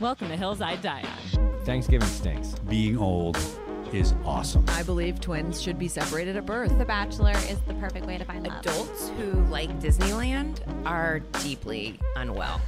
[0.00, 1.02] Welcome to Hills I Die
[1.36, 1.64] On.
[1.64, 2.56] Thanksgiving stinks.
[2.68, 3.38] Being old
[3.92, 4.64] is awesome.
[4.68, 6.76] I believe twins should be separated at birth.
[6.78, 8.58] The Bachelor is the perfect way to find love.
[8.58, 12.60] Adults who like Disneyland are deeply unwell.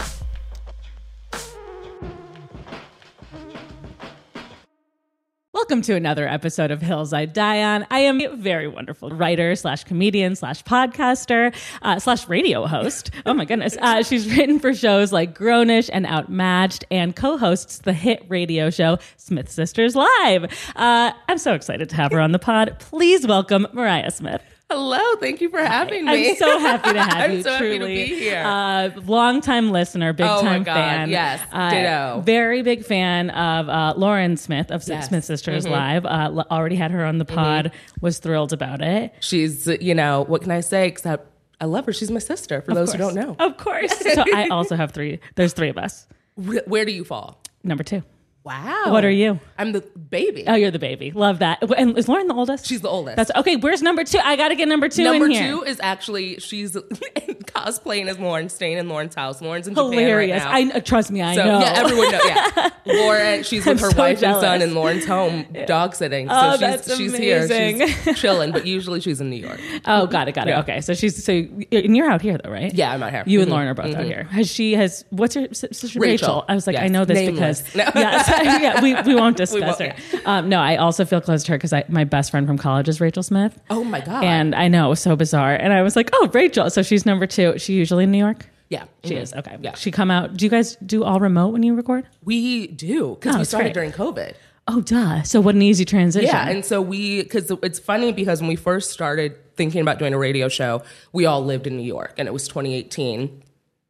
[5.66, 7.84] Welcome to another episode of Hills I Die On.
[7.90, 11.52] I am a very wonderful writer slash comedian slash podcaster
[11.82, 13.10] uh, slash radio host.
[13.26, 13.76] Oh my goodness.
[13.80, 18.98] Uh, she's written for shows like Grownish and Outmatched and co-hosts the hit radio show
[19.16, 20.44] Smith Sisters Live.
[20.76, 22.76] Uh, I'm so excited to have her on the pod.
[22.78, 24.42] Please welcome Mariah Smith.
[24.68, 26.30] Hello, thank you for having me.
[26.30, 27.42] I'm so happy to have I'm you.
[27.44, 27.76] so truly.
[27.78, 28.42] happy to be here.
[28.44, 31.08] Uh, longtime listener, big Oh time God, fan.
[31.08, 32.22] yes, Uh, ditto.
[32.26, 34.88] Very big fan of uh, Lauren Smith of Yes.
[35.04, 35.08] Mm-hmm.
[35.08, 36.04] Smith Sisters Live.
[36.04, 37.70] Uh, l- already had her on the pod.
[38.00, 39.14] Was thrilled about it.
[39.20, 40.88] She's, you know, what can I say?
[40.88, 41.92] Except I love her.
[41.92, 42.60] She's my sister.
[42.60, 43.96] For those who don't know, Of course.
[44.00, 45.20] so I also have three.
[45.36, 46.08] There's three of us.
[46.34, 47.40] Where do you fall?
[47.62, 48.02] Number two.
[48.46, 48.92] Wow.
[48.92, 49.40] What are you?
[49.58, 50.44] I'm the baby.
[50.46, 51.10] Oh, you're the baby.
[51.10, 51.58] Love that.
[51.76, 52.64] And is Lauren the oldest?
[52.64, 53.16] She's the oldest.
[53.16, 53.56] That's okay.
[53.56, 54.18] Where's number two?
[54.22, 55.48] I got to get number two Number in here.
[55.50, 56.72] two is actually she's
[57.26, 59.40] cosplaying as Lauren, staying in Lauren's house.
[59.42, 60.42] Lauren's in Hilarious.
[60.42, 60.76] Japan right now.
[60.76, 61.22] I trust me.
[61.22, 61.58] I So know.
[61.58, 62.22] yeah, everyone knows.
[62.24, 63.42] Yeah, Lauren.
[63.42, 64.44] She's with I'm her so wife jealous.
[64.44, 66.28] and son in Lauren's home, dog sitting.
[66.28, 67.44] So Oh, she's that's she's here.
[67.44, 67.88] amazing.
[67.88, 69.60] She's chilling, but usually she's in New York.
[69.86, 70.50] Oh, got it, got it.
[70.52, 70.60] Yeah.
[70.60, 72.72] Okay, so she's so and you're out here though, right?
[72.72, 73.24] Yeah, I'm out here.
[73.26, 73.52] You and Mhm.
[73.52, 74.24] Lauren are both out here.
[74.24, 76.28] Has she has what's her sister Rachel?
[76.28, 76.44] Rachel.
[76.48, 76.84] I was like, Yes.
[76.84, 77.62] I know this Nameless.
[77.62, 78.00] because No.
[78.00, 78.28] yes,
[78.62, 80.20] yeah, we, we won't discuss won't, her.
[80.24, 83.00] Um, no, I also feel close to her because my best friend from college is
[83.00, 83.58] Rachel Smith.
[83.70, 84.24] Oh my god.
[84.24, 87.06] And I know it was so bizarre, and I was like, "Oh, Rachel." So she's
[87.06, 87.58] number two.
[87.58, 88.46] She usually in New York.
[88.68, 89.20] yeah, She mhm.
[89.22, 89.56] is okay.
[89.60, 90.36] Yeah, She come out.
[90.36, 92.06] Do you guys do all remote when you record?
[92.24, 93.74] we do because Oh, we started great.
[93.74, 94.34] during COVID.
[94.68, 95.22] Oh, duh.
[95.22, 96.26] So what an easy transition.
[96.28, 100.12] Yeah, and so we because it's funny because when we first started thinking about doing
[100.12, 103.42] a radio show, we all lived in New York, and it was 2018.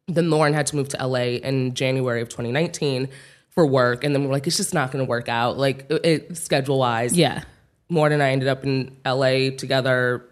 [0.07, 3.09] Then Lauren had to move to LA in January of 2019
[3.57, 5.87] for work, and then we we're like, it's just not going to work out, like
[5.89, 7.17] it, it schedule wise.
[7.17, 7.41] yeah.
[7.89, 10.23] Lauren and I ended up in LA together.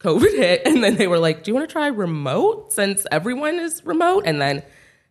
[0.00, 3.60] COVID hit, and then they were like, "Do you want to try remote since everyone
[3.60, 4.64] is remote?" And then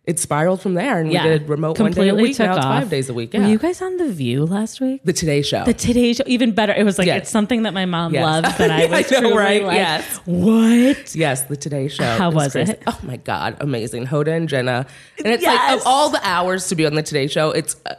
[0.06, 1.24] it spiraled from there, and Yeah.
[1.24, 2.38] we did remote one day a week.
[2.38, 3.34] Now it's five days a week.
[3.34, 5.00] Yeah, Were you guys on The View last week?
[5.04, 5.64] the Today Show.
[5.64, 6.72] The Today Show, even better.
[6.72, 7.22] It was like Yes.
[7.22, 8.22] it's something that my mom Yes.
[8.24, 9.64] loves that I I was know, truly right?
[9.64, 10.20] like, Yes.
[10.24, 11.14] What?
[11.16, 12.04] Yes, the Today Show.
[12.04, 12.72] How was crazy.
[12.72, 12.82] it?
[12.86, 14.06] Oh my god, amazing!
[14.06, 14.86] Hoda and Jenna,
[15.24, 15.58] and it's Yes.
[15.70, 17.94] like of all the hours to be on the Today Show, it's uh,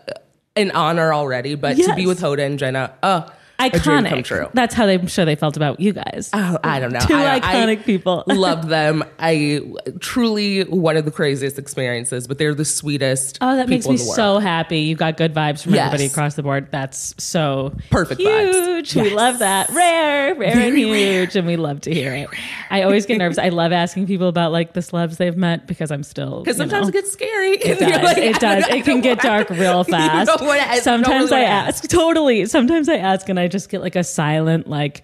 [0.55, 1.55] an honor already.
[1.55, 4.51] But to be with Hoda and Jenna, uh, a dream come Iconic.
[4.53, 6.29] That's how they, I'm sure they felt about you guys.
[6.33, 6.99] Oh, I don't know.
[6.99, 8.23] Two I, iconic I people.
[8.27, 9.03] loved them.
[9.17, 9.61] I
[9.99, 13.39] truly one of the craziest experiences, but they're the sweetest.
[13.41, 14.15] Oh, that makes me in the world.
[14.15, 14.81] so happy.
[14.81, 15.87] You got good vibes from Yes.
[15.87, 16.67] everybody across the board.
[16.71, 18.53] That's so Perfect vibes.
[18.53, 18.95] huge.
[18.95, 19.69] We love that.
[19.69, 22.29] Rare, rare and Very huge, and we love to hear it.
[22.69, 23.37] I always get nervous.
[23.37, 26.83] I love asking people about like the celebs they've met because I'm still Because sometimes
[26.85, 26.89] know.
[26.89, 27.57] it gets scary.
[27.67, 28.17] It does.
[28.17, 28.67] it does.
[28.67, 30.29] It can get dark real fast.
[30.31, 31.89] You know what I- Sometimes totally I what I ask.
[31.89, 32.45] Totally.
[32.45, 35.03] Sometimes I ask and I just get like a silent like,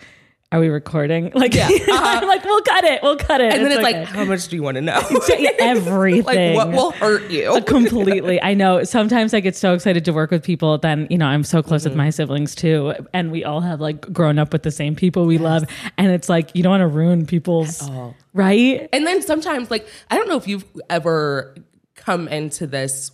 [0.51, 1.67] "Are we recording?" Like, Yeah.
[1.93, 2.19] Uh-huh.
[2.21, 3.01] I'm like, "We'll cut it.
[3.03, 3.99] We'll cut it." And then it's okay.
[4.01, 4.99] like, how much do you want to know?
[5.59, 6.55] everything.
[6.55, 7.61] like, what will hurt you?
[7.65, 8.41] completely.
[8.41, 8.83] I know.
[8.83, 10.77] Sometimes I get so excited to work with people.
[10.77, 11.89] Then you know, I'm so close Mm-hmm.
[11.91, 15.25] with my siblings too, and we all have like grown up with the same people
[15.25, 15.63] we love.
[15.97, 17.89] And it's like you don't want to ruin people's
[18.33, 18.87] right.
[18.93, 21.55] And then sometimes, like, I don't know if you've ever
[21.95, 23.11] come into this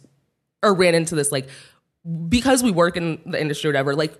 [0.63, 1.47] or ran into this, like,
[2.27, 4.17] because we work in the industry or whatever, like,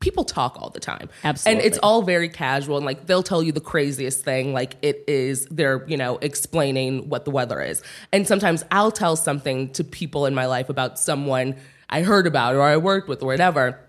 [0.00, 1.08] people talk all the time.
[1.24, 1.62] Absolutely.
[1.62, 2.76] And it's all very casual.
[2.76, 7.08] And, like, they'll tell you the craziest thing, like, it is, they're, you know, explaining
[7.08, 7.82] what the weather is.
[8.12, 11.56] And sometimes I'll tell something to people in my life about someone
[11.90, 13.80] I heard about or I worked with or whatever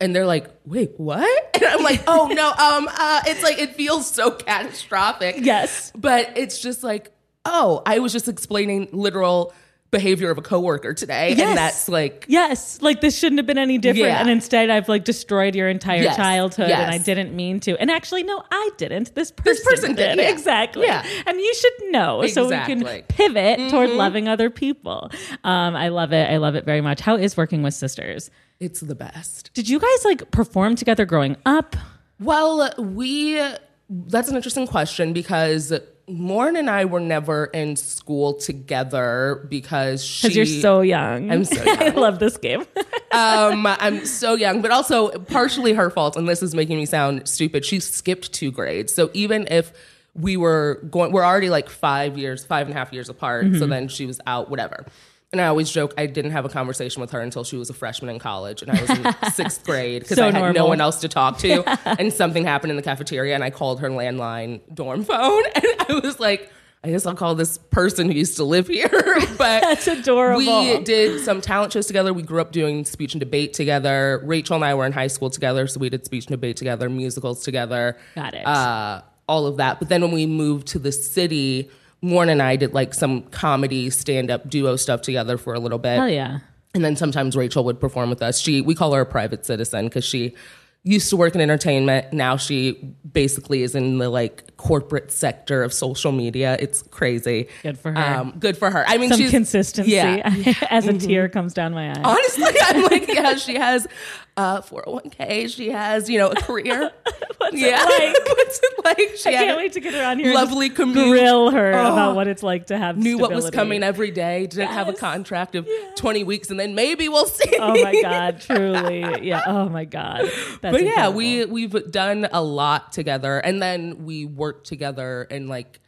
[0.00, 3.74] and they're like, "Wait, what?" And I'm like, "Oh no, um, uh, it's like it
[3.76, 5.92] feels so catastrophic." Yes.
[5.94, 7.12] but it's just like,
[7.44, 9.52] "Oh, I was just explaining literal
[9.90, 11.48] behavior of a coworker today, Yes.
[11.48, 14.20] and that's like, Yes, like this shouldn't have been any different, Yeah.
[14.20, 17.76] and instead I've like destroyed your entire Yes, childhood, and I didn't mean to.
[17.80, 19.14] And actually, no, I didn't.
[19.14, 20.30] This person, This person did, yeah.
[20.30, 20.86] exactly.
[20.86, 21.04] Yeah.
[21.26, 25.10] and you should know so we can pivot toward loving other people.
[25.44, 26.30] Um, I love it.
[26.30, 27.00] I love it very much.
[27.00, 28.30] How is working with sisters?
[28.60, 31.76] it's the best." Did you guys like perform together growing up?
[32.20, 33.42] Well, we
[33.88, 35.72] that's an interesting question because
[36.08, 41.30] Lauren and I were never in school together because she Because you're so young.
[41.30, 41.82] I'm so young.
[41.82, 42.60] I love this game.
[43.12, 46.16] um, I'm so young, but also partially her fault.
[46.16, 47.64] And this is making me sound stupid.
[47.64, 48.92] She skipped two grades.
[48.92, 49.72] So even if
[50.14, 53.44] we were going, we're already like five years, five and a half years apart.
[53.44, 53.70] So Mm-hmm.
[53.70, 54.84] then she was out, whatever.
[55.32, 57.74] And I always joke I didn't have a conversation with her until she was a
[57.74, 60.80] freshman in college, and I was in sixth grade because So I had no one
[60.80, 61.62] else to talk to.
[62.00, 66.00] And something happened in the cafeteria, and I called her landline dorm phone, and I
[66.02, 66.50] was like.
[66.82, 68.88] I guess I'll call this person who used to live here.
[69.36, 70.38] but That's adorable.
[70.62, 72.14] We did some talent shows together.
[72.14, 74.22] We grew up doing speech and debate together.
[74.24, 76.88] Rachel and I were in high school together, so we did speech and debate together,
[76.88, 77.98] musicals together.
[78.14, 78.46] Got it.
[78.46, 79.78] Uh, all of that.
[79.78, 81.70] But then when we moved to the city,
[82.02, 85.78] Lauren and I did like some comedy stand up duo stuff together for a little
[85.78, 85.96] bit.
[85.98, 86.40] Hell yeah.
[86.74, 88.38] And then sometimes Rachel would perform with us.
[88.38, 90.34] She we call her a private citizen because she
[90.82, 92.12] used to work in entertainment.
[92.12, 92.72] Now she
[93.12, 96.56] basically is in the like corporate sector of social media.
[96.58, 97.48] It's crazy.
[97.62, 97.98] Good for her.
[97.98, 98.84] Um, good for her.
[98.86, 100.30] I mean, Some she's consistency Yeah.
[100.30, 100.64] Mm-hmm.
[100.70, 102.00] as a tear comes down my eye.
[102.02, 103.86] Honestly, I'm like, yeah, she has
[104.36, 105.54] uh 401k.
[105.54, 106.90] She has, you know, a career.
[107.38, 107.84] What's yeah.
[107.88, 108.28] it like?
[108.36, 109.16] What's it like?
[109.16, 110.34] She I can't wait to get her on here.
[110.34, 111.08] Lovely commute.
[111.08, 111.92] Grill her Oh.
[111.92, 114.46] about what it's like to have Knew what was coming every day.
[114.46, 117.56] Didn't have a contract of 20 weeks, and then maybe we'll see.
[117.58, 119.26] Oh my god, truly.
[119.26, 119.42] Yeah.
[119.46, 120.22] Oh my god.
[120.60, 121.16] That's but yeah, incredible.
[121.16, 125.80] we we've done a lot together, and then we worked together, and like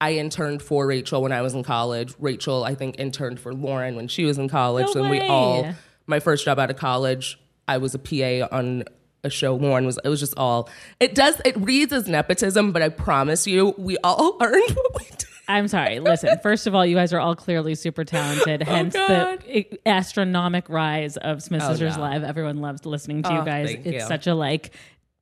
[0.00, 2.14] I interned for Rachel when I was in college.
[2.20, 4.86] Rachel, I think, interned for Lauren when she was in college.
[4.94, 5.74] No and we all,
[6.06, 7.38] my first job out of college,
[7.68, 8.84] I was a PA on
[9.24, 9.54] a show.
[9.56, 9.98] Lauren was.
[10.04, 10.68] It was just all.
[11.00, 11.40] It does.
[11.44, 15.24] It reads as nepotism, but I promise you, we all earned what we did.
[15.50, 15.98] I'm sorry.
[15.98, 18.62] Listen, first of all, you guys are all clearly super talented.
[18.68, 19.40] Hence God.
[19.46, 22.02] the i- astronomic rise of Smith Oh, Sisters no.
[22.02, 22.22] Live.
[22.22, 23.68] Everyone loves listening to you Oh, guys.
[23.72, 24.00] thank It's you.
[24.08, 24.72] such a like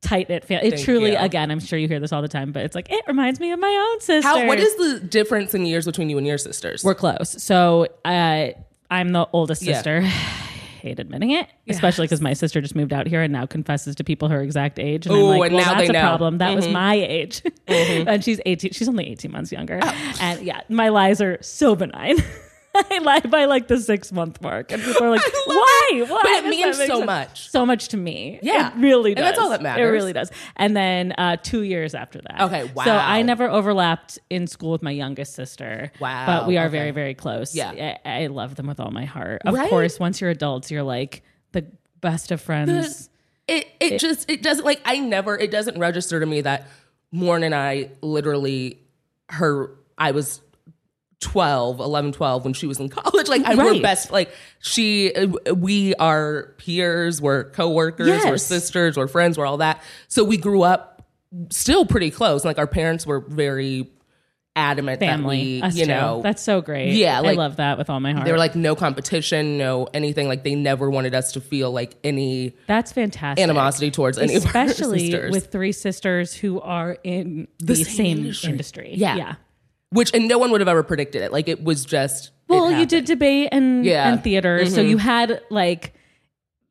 [0.02, 0.66] tight knit family.
[0.66, 1.16] It Thank truly, you.
[1.18, 3.52] again, I'm sure you hear this all the time, but it's like it reminds me
[3.52, 4.26] of my own sister.
[4.28, 4.46] How?
[4.48, 6.82] What is the difference in years between you and your sisters?
[6.82, 7.40] We're close.
[7.42, 8.48] So uh,
[8.90, 9.80] I'm the oldest Yeah.
[10.86, 14.04] Hate admitting it, especially because my sister just moved out here and now confesses to
[14.04, 15.06] people her exact age.
[15.06, 15.98] And I'm Ooh, like, and well, now that's a know.
[15.98, 16.06] Mm-hmm.
[16.06, 16.38] problem.
[16.38, 18.70] That was my age, and she's 18.
[18.72, 19.80] She's only 18 months younger.
[20.20, 22.18] And yeah, my lies are so benign.
[22.90, 25.90] I lie by like the six month mark, and people are like, "Why?
[25.94, 26.08] it.
[26.08, 27.06] Why?" But it means so sense?
[27.06, 27.50] much.
[27.50, 28.38] so much to me.
[28.42, 28.70] Yeah.
[28.70, 29.22] it really does.
[29.22, 29.82] And that's all that matters.
[29.88, 30.30] It really does.
[30.56, 32.84] And then uh, two years after that, Okay, wow.
[32.84, 35.90] So I never overlapped in school with my youngest sister.
[36.00, 36.72] Wow, but we are okay.
[36.78, 37.54] very, very close.
[37.54, 37.96] Yeah.
[38.04, 39.42] I, I love them with all my heart.
[39.44, 39.70] Of Right?
[39.70, 41.22] course, once you're adults, you're like
[41.52, 41.64] the
[42.00, 43.08] best of friends.
[43.48, 46.66] it it just it doesn't like I never it doesn't register to me that
[47.12, 48.80] Lauren and I literally
[49.30, 50.40] her I was
[51.20, 53.82] 12 11 12 when she was in college like I were Right.
[53.82, 54.30] best like
[54.60, 60.24] she uh, we are peers we're coworkers we're sisters we're friends we're all that so
[60.24, 61.06] we grew up
[61.50, 63.90] still pretty close like our parents were very
[64.54, 65.90] adamant Family, we you too.
[65.90, 66.94] know that's so great.
[66.94, 68.24] Yeah, I love that with all my heart.
[68.24, 71.94] they were like no competition no anything like they never wanted us to feel like
[72.02, 73.42] any that's fantastic.
[73.42, 78.50] animosity towards any especially with three sisters who are in the, same same, industry.
[78.50, 78.92] industry.
[78.94, 79.16] Yeah.
[79.16, 79.34] yeah.
[79.90, 81.32] Which and no one would have ever predicted it.
[81.32, 82.30] Like it was just.
[82.48, 84.04] Well, you did debate and Yeah.
[84.04, 84.12] Mm-hmm.
[84.14, 85.94] and theater, so you had like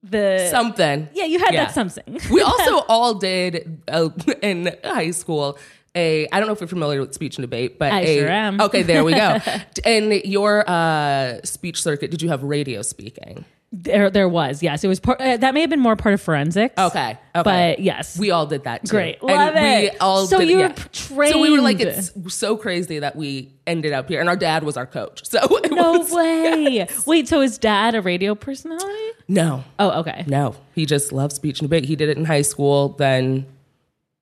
[0.03, 1.09] the something.
[1.13, 1.65] yeah, you had Yeah.
[1.65, 2.19] that something.
[2.31, 4.09] We also all did uh,
[4.41, 5.57] in high school.
[5.95, 8.29] A I don't know if you're familiar with speech and debate, but I a, sure
[8.29, 8.59] am.
[8.61, 9.37] Okay, there we go.
[9.85, 13.45] in your uh, speech circuit, did you have radio speaking?
[13.71, 14.83] There, there was yes.
[14.85, 16.73] It was part, uh, that may have been more part of forensics.
[16.77, 17.17] Okay, okay.
[17.43, 18.91] but yes, We all did that too.
[18.91, 19.17] Great.
[19.21, 19.97] And Love we it.
[19.99, 20.71] all So did, you were yeah.
[20.73, 24.37] p- So we were like, it's so crazy that we ended up here, and our
[24.37, 25.25] dad was our coach.
[25.27, 26.87] So it no was, way.
[27.05, 29.09] Wait, so is dad a radio personality?
[29.27, 30.23] No, Oh, okay.
[30.27, 31.83] No, he just loved speech and debate.
[31.85, 32.89] He did it in high school.
[32.89, 33.45] Then,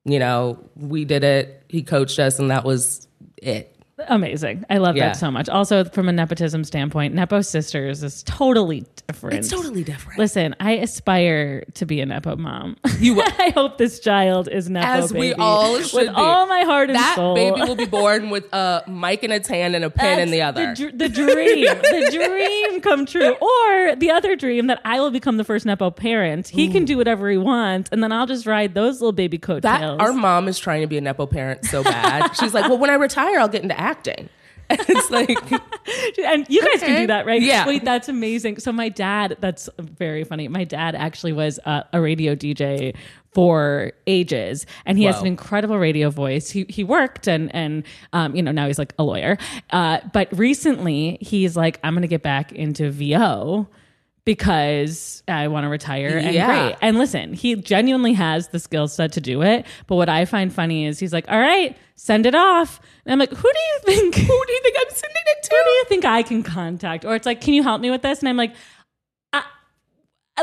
[0.04, 1.62] you know, we did it.
[1.68, 3.06] He coached us, and that was
[3.36, 3.73] it.
[4.08, 4.64] Amazing.
[4.68, 5.06] I love Yeah.
[5.08, 5.48] that so much.
[5.48, 9.38] Also, from a nepotism standpoint, Nepo Sisters is totally different.
[9.38, 10.18] It's totally different.
[10.18, 12.76] Listen, I aspire to be a Nepo mom.
[12.98, 13.22] You will.
[13.38, 15.34] I hope this child is Nepo As we baby.
[15.38, 16.14] all should With be.
[16.14, 17.36] all my heart and that soul.
[17.36, 20.38] baby will be born with a mic in its hand and a pen in the
[20.38, 20.74] That's other.
[20.74, 22.10] dr- The, dream, the
[22.70, 23.30] dream come true.
[23.40, 26.48] Or the other dream that I will become the first Nepo parent.
[26.48, 29.42] He can do whatever he wants, and then I'll just ride those little baby that
[29.46, 30.00] coattails.
[30.00, 32.32] our mom is trying to be a nepo parent so bad.
[32.36, 34.28] She's like, well, when I retire, I'll get into acting.
[34.70, 35.52] And it's like,
[36.24, 37.42] and you guys can do that, right?
[37.42, 37.66] Yeah.
[37.66, 38.58] Wait, that's amazing.
[38.58, 40.48] So my dad, that's very funny.
[40.48, 42.96] My dad actually was uh, a radio DJ
[43.32, 46.50] for ages, and he has an incredible radio voice.
[46.50, 49.36] He he worked and and um, you know now he's like a lawyer,
[49.70, 53.68] uh, but recently he's like I'm gonna get back into VO
[54.24, 56.46] because I want to retire and Yeah.
[56.46, 56.76] great.
[56.80, 59.66] And listen, he genuinely has the skill set to do it.
[59.86, 62.80] But what I find funny is he's like, all right, send it off.
[63.04, 64.14] And I'm like, who do you think?
[64.14, 65.50] who do you think I'm sending it to?
[65.50, 67.04] Who do you think I can contact?
[67.04, 68.20] Or it's like, can you help me with this?
[68.20, 68.54] And I'm like,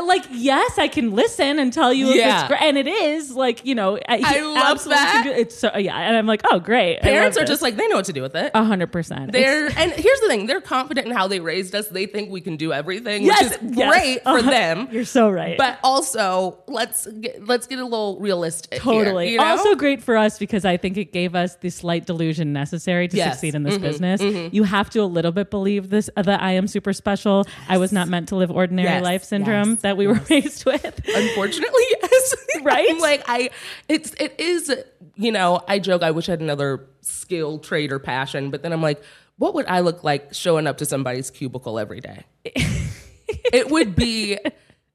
[0.00, 2.40] like yes, I can listen and tell you if Yeah.
[2.40, 5.24] it's great, and it is like you know I, I love that.
[5.26, 7.00] It's so yeah, and I'm like oh great.
[7.02, 8.52] Parents are just like they know what to do with it.
[8.54, 9.32] a hundred percent.
[9.32, 11.88] They're and here's the thing: they're confident in how they raised us.
[11.88, 13.90] They think we can do everything, Yes, which is yes.
[13.90, 14.50] great for Uh-huh.
[14.50, 14.88] them.
[14.90, 15.58] You're so right.
[15.58, 18.74] But also, let's get, let's get a little realistic.
[18.82, 19.32] here, Totally.
[19.32, 19.44] you know?
[19.44, 23.16] Also great for us because I think it gave us the slight delusion necessary to
[23.18, 23.26] Yes.
[23.26, 24.22] Mm-hmm, succeed in this business.
[24.54, 27.46] You have to a little bit believe this uh, that I am super special.
[27.68, 29.04] I was not meant to live ordinary Yes.
[29.04, 31.00] life syndrome That we were raised with.
[31.06, 32.34] unfortunately, yes.
[32.62, 32.88] Right?
[32.90, 33.50] I'm like I,
[33.88, 34.72] it's it is.
[35.16, 36.02] You know, I joke.
[36.02, 38.50] I wish I had another skill, trade, or passion.
[38.50, 39.02] But then I'm like,
[39.36, 42.24] what would I look like showing up to somebody's cubicle every day?
[42.44, 44.38] it would be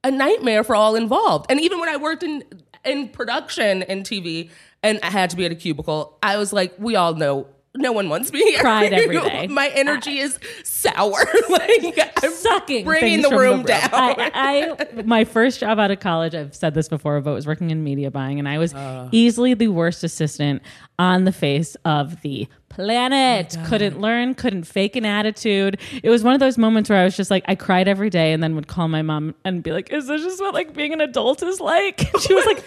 [0.02, 1.46] a nightmare for all involved.
[1.50, 2.44] And even when I worked in
[2.84, 4.50] in production and TV,
[4.82, 7.46] and I had to be at a cubicle, I was like, we all know.
[7.78, 8.60] No one wants me here.
[8.60, 9.46] Cried every day.
[9.46, 11.12] My energy is sour.
[11.48, 13.88] like I'm Sucking bringing things the room down.
[13.92, 17.70] I, I my first job out of college, I've said this before, but was working
[17.70, 19.08] in media buying, and I was Uh.
[19.12, 20.62] easily the worst assistant
[20.98, 23.56] on the face of the planet.
[23.58, 25.78] Oh couldn't learn, couldn't fake an attitude.
[26.02, 28.32] It was one of those moments where I was just like, I cried every day,
[28.32, 30.92] and then would call my mom and be like, "Is this just what like being
[30.92, 32.62] an adult is like?" And she was like,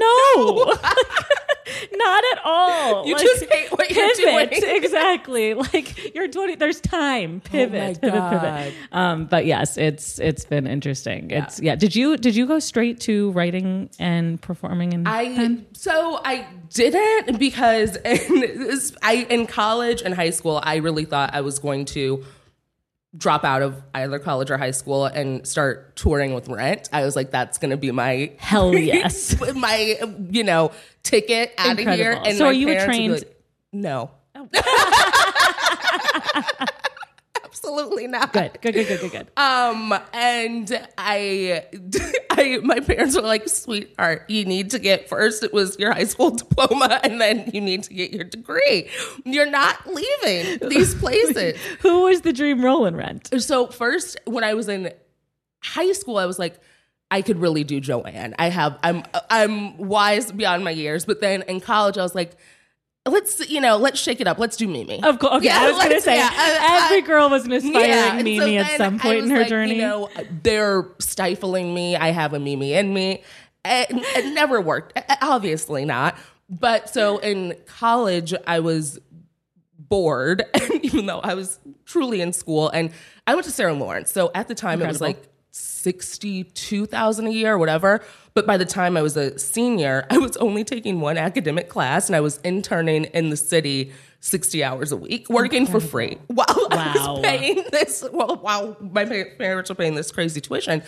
[0.00, 0.74] "No."
[1.92, 3.06] Not at all.
[3.06, 4.50] You Like, just hate what you're pivot.
[4.60, 4.74] doing.
[4.78, 5.54] Exactly.
[5.54, 6.54] Like you're 20.
[6.56, 7.40] There's time.
[7.44, 8.00] Pivot.
[8.00, 8.30] God.
[8.40, 8.74] Pivot.
[8.92, 11.30] Um, but yes, it's it's been interesting.
[11.30, 11.74] It's yeah.
[11.76, 17.38] Did you did you go straight to writing and performing and I so I didn't
[17.38, 22.24] because in I in college and high school I really thought I was going to
[23.16, 26.88] drop out of either college or high school and start touring with Rent.
[26.92, 29.36] I was like, that's going to be my Hell yes.
[29.54, 29.98] my
[30.30, 30.72] you know
[31.02, 32.20] ticket out of here.
[32.24, 34.10] And So are you a parents would be trained- like, no.
[34.34, 34.48] Oh.
[37.68, 38.32] Absolutely not.
[38.32, 38.58] good.
[38.62, 38.74] Good.
[38.74, 38.88] Good.
[38.88, 39.00] Good.
[39.00, 39.12] Good.
[39.12, 39.30] Good.
[39.36, 41.64] Um, and I,
[42.30, 46.04] I, my parents were like, sweetheart, you need to get first, it was your high
[46.04, 48.88] school diploma, and then you need to get your degree.
[49.24, 51.60] You're not leaving these places.
[51.80, 53.30] Who was the dream role in Rent?
[53.42, 54.90] so, first, when I was in
[55.60, 56.58] high school, I was like,
[57.10, 58.34] I could really do Joanne.
[58.38, 61.04] I have, I'm, I'm wise beyond my years.
[61.06, 62.36] But then in college, I was like,
[63.08, 64.38] let's, you know, let's shake it up.
[64.38, 65.02] Let's do Mimi.
[65.02, 65.34] Of course.
[65.36, 65.46] Okay.
[65.46, 68.24] Yeah, I was going to say yeah, I- every I- girl was an aspiring and
[68.24, 69.74] Mimi so at some point in her like, journey.
[69.76, 70.08] You know,
[70.42, 71.96] they're stifling me.
[71.96, 73.22] I have a Mimi in me.
[73.64, 74.98] And it never worked.
[75.20, 76.16] Obviously not.
[76.48, 78.98] But so in college, I was
[79.78, 80.44] bored,
[80.82, 82.90] even though I was truly in school, and
[83.26, 84.10] I went to Sarah Lawrence.
[84.10, 85.22] So at the time, it was like
[85.88, 88.02] sixty-two thousand a year or whatever.
[88.34, 92.08] But by the time I was a senior, I was only taking one academic class,
[92.08, 96.46] and I was interning in the city sixty hours a week, working for free while
[96.70, 98.04] I was paying this.
[98.12, 99.04] Well, while my
[99.38, 100.82] parents were paying this crazy tuition.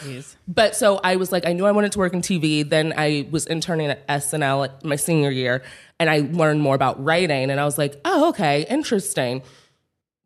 [0.49, 2.69] But so I was like, I knew I wanted to work in TV.
[2.69, 5.62] Then I was interning at SNL at my senior year,
[5.99, 7.50] and I learned more about writing.
[7.50, 9.42] And I was like, oh, okay, interesting.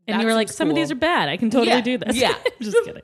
[0.08, 1.28] and you were like, seems some of these are bad.
[1.30, 1.80] I can totally Yeah.
[1.80, 2.16] do this.
[2.16, 2.34] Yeah.
[2.34, 3.02] I'm just kidding.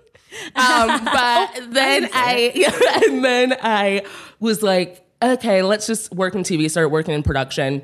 [0.55, 4.05] Um, but then I, and then I
[4.39, 6.71] was like, okay, let's just work in TV.
[6.71, 7.83] Start working in production.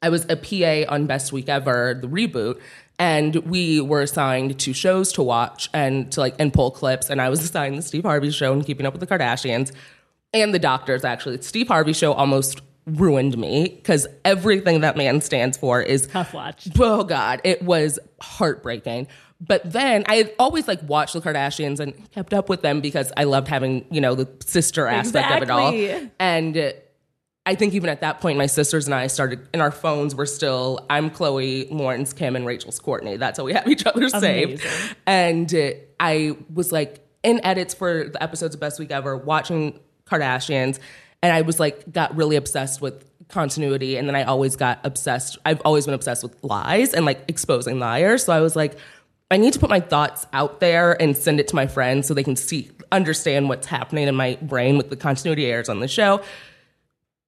[0.00, 2.60] I was a PA on Best Week Ever, the reboot,
[2.98, 7.08] and we were assigned to shows to watch and to like and pull clips.
[7.08, 9.72] And I was assigned the Steve Harvey show and Keeping Up with the Kardashians,
[10.34, 11.04] and the Doctors.
[11.04, 16.08] Actually, the Steve Harvey show almost ruined me because everything that man stands for is
[16.08, 16.68] Tough watch.
[16.80, 19.06] oh god it was heartbreaking
[19.42, 23.12] but then i had always like watched the kardashians and kept up with them because
[23.16, 25.72] i loved having you know the sister aspect of it all.
[26.18, 26.74] And
[27.44, 30.26] i think even at that point my sisters and i started and our phones were
[30.26, 33.16] still i'm khloe lauren's kim and rachel's courtney.
[33.16, 34.64] That's how we have each other saved.
[35.06, 35.52] And
[35.98, 40.78] i was like in edits for the episodes of best week ever watching kardashians
[41.22, 43.96] and i was like got really obsessed with continuity.
[43.96, 47.80] And then i always got obsessed i've always been obsessed with lies and like exposing
[47.80, 48.24] liars.
[48.24, 48.76] So i was like
[49.32, 52.14] i need to put my thoughts out there and send it to my friends so
[52.14, 55.88] they can see understand what's happening in my brain with the continuity errors on the
[55.88, 56.22] show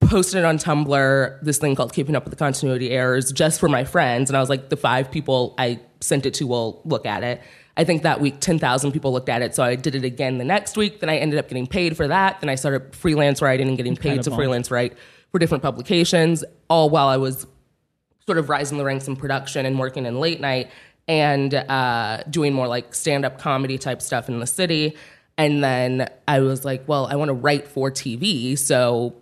[0.07, 3.69] posted it on Tumblr, this thing called Keeping Up with the Continuity Errors, just for
[3.69, 4.31] my friends.
[4.31, 7.41] And I was like, the five people I sent it to will look at it.
[7.77, 9.55] I think that week, 10,000 people looked at it.
[9.55, 11.01] So I did it again the next week.
[11.01, 12.41] Then I ended up getting paid for that.
[12.41, 14.97] Then I started freelance writing and getting paid to freelance write
[15.33, 17.47] for different publications, all while I was
[18.27, 20.71] sort of rising the ranks in production and working in late night
[21.07, 24.97] and uh, doing more like stand up comedy type stuff in the city.
[25.37, 28.57] And then I was like, well, I want to write for TV.
[28.59, 29.15] So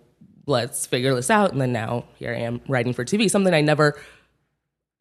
[0.45, 1.51] let's figure this out.
[1.51, 3.99] And then now here I am writing for TV, something I never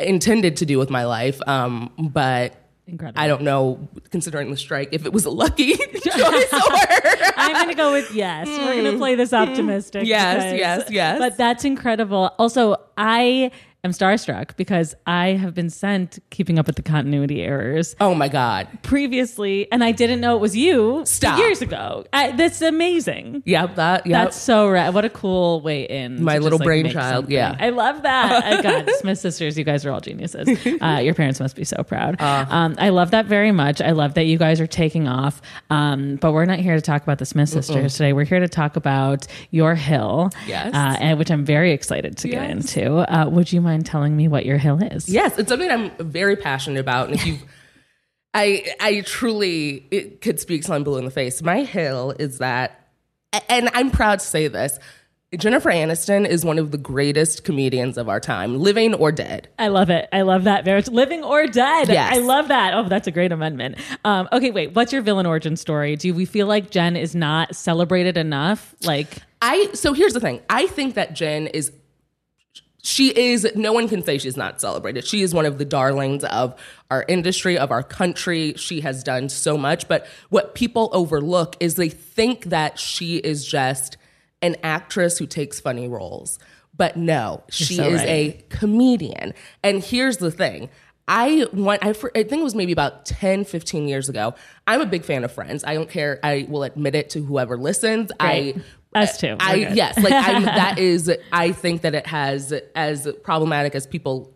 [0.01, 1.41] intended to do with my life.
[1.47, 3.21] Um, but Incredible.
[3.21, 6.59] I don't know, considering the strike, if it was a lucky choice or.
[7.37, 8.49] I'm going to go with yes.
[8.49, 10.07] We're going to play this optimistic.
[10.07, 11.19] Yes, because- yes, yes.
[11.19, 12.33] But that's incredible.
[12.39, 13.53] Also, I
[13.85, 18.29] am starstruck because I have been sent keeping up with the continuity errors Oh my
[18.29, 18.69] God.
[18.83, 21.37] previously, and I didn't know it was you Stop.
[21.41, 22.05] years ago.
[22.13, 23.43] I, that's amazing.
[23.45, 24.27] Yep, that, yep.
[24.27, 24.95] That's so rad.
[24.95, 26.23] What a cool way in.
[26.23, 27.49] My to little like, brainchild, make yeah.
[27.51, 27.67] something.
[27.67, 28.43] I love that.
[28.53, 30.49] Uh, God, Smith sisters, you guys are all geniuses.
[30.83, 32.21] Uh, your parents must be so proud.
[32.21, 32.45] Uh.
[32.51, 33.81] um, I love that very much.
[33.81, 35.41] I love that you guys are taking off.
[35.71, 38.13] Um, but we're not here to talk about the Smith sisters today.
[38.13, 40.75] We're here to talk about your hill, Yes.
[40.75, 42.77] uh, and which I'm very excited to get Yes.
[42.77, 42.95] into.
[42.97, 45.09] Uh, would you mind telling me what your hill is?
[45.09, 47.09] Yes, it's something I'm very passionate about.
[47.09, 47.39] And if you,
[48.35, 51.43] I, I truly it could speak I'm blue in the face.
[51.43, 52.89] My hill is that,
[53.49, 54.79] and I'm proud to say this.
[55.39, 59.49] Jennifer Aniston is one of the greatest comedians of our time, living or dead.
[59.59, 60.07] I love it.
[60.13, 60.83] I love that very.
[60.83, 61.89] Living or dead.
[61.89, 62.15] Yes.
[62.15, 62.75] I love that.
[62.75, 63.79] Oh, that's a great amendment.
[64.05, 64.75] Um, okay, wait.
[64.75, 65.97] What's your villain origin story?
[65.97, 68.75] Do we feel like Jen is not celebrated enough?
[68.85, 69.09] Like,
[69.41, 70.43] I so here's the thing.
[70.51, 71.73] I think that Jen is
[72.83, 75.07] she is no one can say she's not celebrated.
[75.07, 76.61] She is one of the darlings of
[76.91, 78.55] our industry, of our country.
[78.57, 83.47] She has done so much, but what people overlook is they think that she is
[83.47, 83.97] just
[84.43, 86.41] an actress who takes funny roles.
[86.77, 88.09] But no, she so is right.
[88.09, 89.35] a comedian.
[89.63, 90.69] And here's the thing.
[91.07, 94.35] I want I, I think it was maybe about 10 15 years ago.
[94.67, 95.63] I'm a big fan of Friends.
[95.65, 96.19] I don't care.
[96.23, 98.11] I will admit it to whoever listens.
[98.19, 98.57] Great.
[98.57, 98.63] I
[98.95, 99.37] Us too.
[99.41, 101.11] I yes, like I'm, that is.
[101.33, 104.35] I think that it has as problematic as people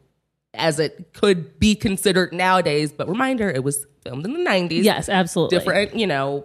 [0.54, 2.92] as it could be considered nowadays.
[2.92, 4.82] But reminder, it was filmed in the '90s.
[4.82, 5.58] yes, absolutely.
[5.58, 6.44] different, you know,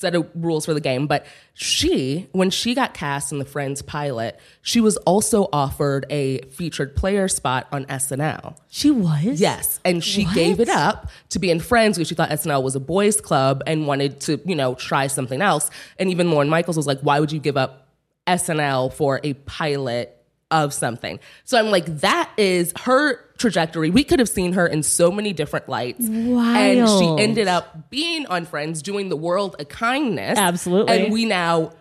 [0.00, 1.06] set of rules for the game.
[1.06, 6.38] But she, when she got cast in the Friends pilot, she was also offered a
[6.50, 8.56] featured player spot on SNL.
[8.68, 9.40] She was?
[9.40, 9.80] Yes.
[9.84, 10.34] And she What?
[10.34, 13.62] gave it up to be in Friends because she thought SNL was a boys' club
[13.66, 15.70] and wanted to, you know, try something else.
[15.98, 17.88] And even Lorne Michaels was like, why would you give up
[18.26, 20.15] SNL for a pilot
[20.50, 21.18] of something?
[21.44, 23.90] So I'm like, that is her trajectory.
[23.90, 26.06] We could have seen her in so many different lights.
[26.06, 30.38] And she ended up being on Friends, doing the world a kindness.
[30.38, 30.96] Absolutely.
[31.04, 31.72] And we now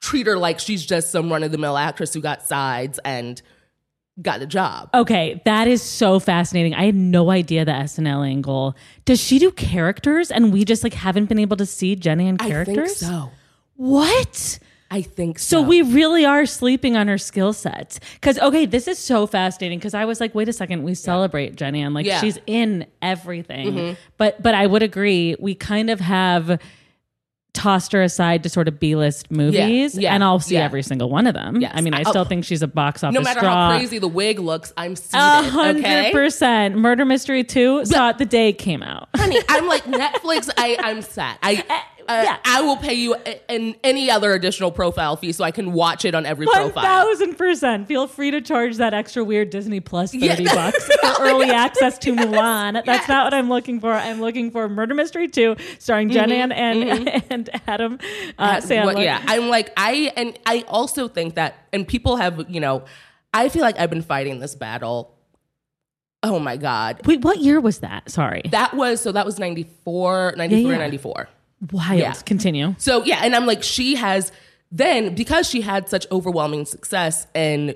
[0.00, 3.42] treat her like she's just some run of the mill actress who got sides and
[4.20, 4.90] got a job.
[4.94, 6.74] Okay, that is so fascinating.
[6.74, 8.76] I had no idea the SNL angle.
[9.04, 12.36] Does she do characters and we just like haven't been able to see Jenny in
[12.40, 12.98] I characters?
[12.98, 13.30] think so.
[13.76, 14.58] What?
[14.90, 15.58] I think so.
[15.60, 18.00] So we really are sleeping on her skill sets.
[18.22, 19.78] Cause okay, this is so fascinating.
[19.80, 22.16] Cause I was like, wait a second, we celebrate Jenny and like Yeah.
[22.16, 22.26] Mm-hmm.
[22.26, 23.96] she's in everything.
[24.16, 26.58] But but I would agree, we kind of have
[27.54, 29.98] tossed her aside to sort of B list movies.
[29.98, 30.64] yeah, and I'll see yeah.
[30.64, 31.60] every single one of them.
[31.60, 31.72] Yes.
[31.74, 32.24] I mean, I still oh.
[32.24, 33.70] think she's a box office no matter draw.
[33.72, 35.18] how crazy the wig looks, I'm A seated.
[35.50, 36.76] hundred Okay, percent.
[36.76, 39.08] Murder Mystery Two saw it the day it came out.
[39.16, 40.48] honey, I'm like Netflix.
[40.56, 41.38] I I'm set.
[41.42, 41.82] I.
[42.08, 42.38] Uh, yeah.
[42.44, 46.14] I will pay you an any other additional profile fee so I can watch it
[46.14, 46.82] on every One profile.
[46.82, 47.86] thousand percent.
[47.86, 50.54] Feel free to charge that extra weird Disney Plus thirty Yeah.
[50.54, 52.82] bucks for early access to Mulan.
[52.86, 53.92] That's not what I'm looking for.
[53.92, 57.98] I'm looking for Murder Mystery Two, starring Jen Ann and and Adam
[58.38, 58.94] uh, Sandler.
[58.94, 62.84] What- yeah, I'm like I and I also think that and people have you know
[63.34, 65.14] I feel like I've been fighting this battle.
[66.22, 67.02] Oh my god.
[67.06, 68.10] Wait, what year was that?
[68.10, 68.42] Sorry.
[68.50, 70.78] That was so that was 94, 93, Yeah, yeah.
[70.78, 71.28] 94.
[71.72, 71.98] Wild.
[71.98, 72.12] yeah.
[72.12, 72.74] Continue.
[72.78, 74.32] So yeah, and I'm like, she has
[74.70, 77.74] then because she had such overwhelming success in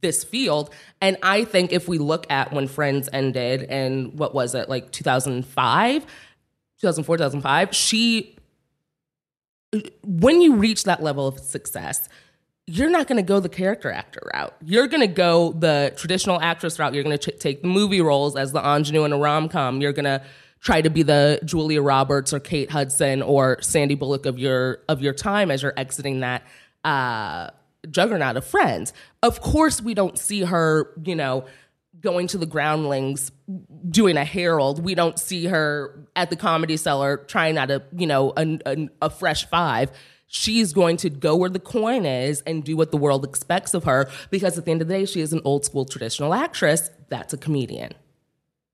[0.00, 4.54] this field, and I think if we look at when Friends ended and what was
[4.54, 6.02] it like 2005,
[6.80, 8.36] 2004, 2005, she
[10.02, 12.08] when you reach that level of success.
[12.66, 14.54] You're not going to go the character actor route.
[14.64, 16.94] You're going to go the traditional actress route.
[16.94, 19.80] You're going to ch- take the movie roles as the ingenue in a rom com.
[19.80, 20.22] You're going to
[20.60, 25.00] try to be the Julia Roberts or Kate Hudson or Sandy Bullock of your of
[25.00, 26.42] your time as you're exiting that
[26.84, 27.50] uh,
[27.90, 28.92] juggernaut of Friends.
[29.22, 31.44] Of course, we don't see her, you know,
[32.00, 33.32] going to the Groundlings
[33.88, 34.82] doing a Herald.
[34.84, 38.88] We don't see her at the Comedy Cellar trying out a you know a, a,
[39.02, 39.90] a fresh five.
[40.32, 43.82] She's going to go where the coin is and do what the world expects of
[43.82, 46.88] her because at the end of the day, she is an old school traditional actress.
[47.08, 47.94] That's a comedian.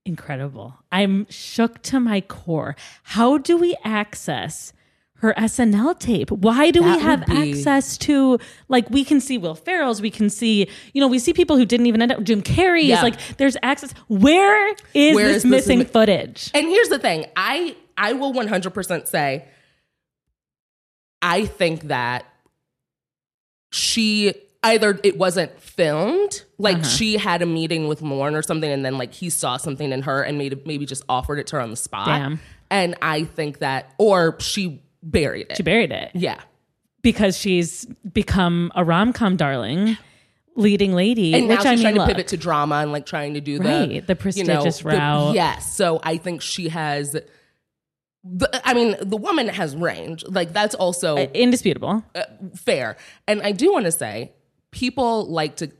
[0.06, 0.74] Incredible.
[0.92, 2.76] I'm shook to my core.
[3.02, 4.72] How do we access
[5.20, 6.30] her SNL tape?
[6.30, 8.38] Why do That we have be- access to
[8.68, 11.64] like we can see Will Ferrell's, we can see, you know, we see people who
[11.66, 12.86] didn't even end up Jim Carrey's.
[12.86, 13.02] Yeah.
[13.02, 13.92] Like there's access.
[14.08, 16.50] Where is Where this is missing mi- footage?
[16.54, 19.44] And here's the thing I, I will 100% say,
[21.22, 22.26] I think that
[23.72, 24.34] she,
[24.66, 26.84] either it wasn't filmed, like Uh-huh.
[26.88, 30.02] she had a meeting with Lorne or something, and then like he saw something in
[30.02, 32.06] her and made maybe just offered it to her on the spot.
[32.06, 32.40] Damn.
[32.70, 35.56] And I think that, or she buried it.
[35.56, 36.40] She buried it yeah.
[37.02, 39.96] because she's become a rom com darling,
[40.56, 41.32] leading lady.
[41.34, 43.34] And which now she's I mean, trying to look, pivot to drama and like trying
[43.34, 45.34] to do the Right, the you know, prestigious the- route.
[45.34, 45.76] yes.
[45.76, 47.16] So I think she has.
[48.28, 50.24] The, I mean, the woman has range.
[50.26, 52.02] Like that's also indisputable.
[52.56, 52.96] fair.
[53.28, 54.32] And I do want to say,
[54.70, 55.70] people like to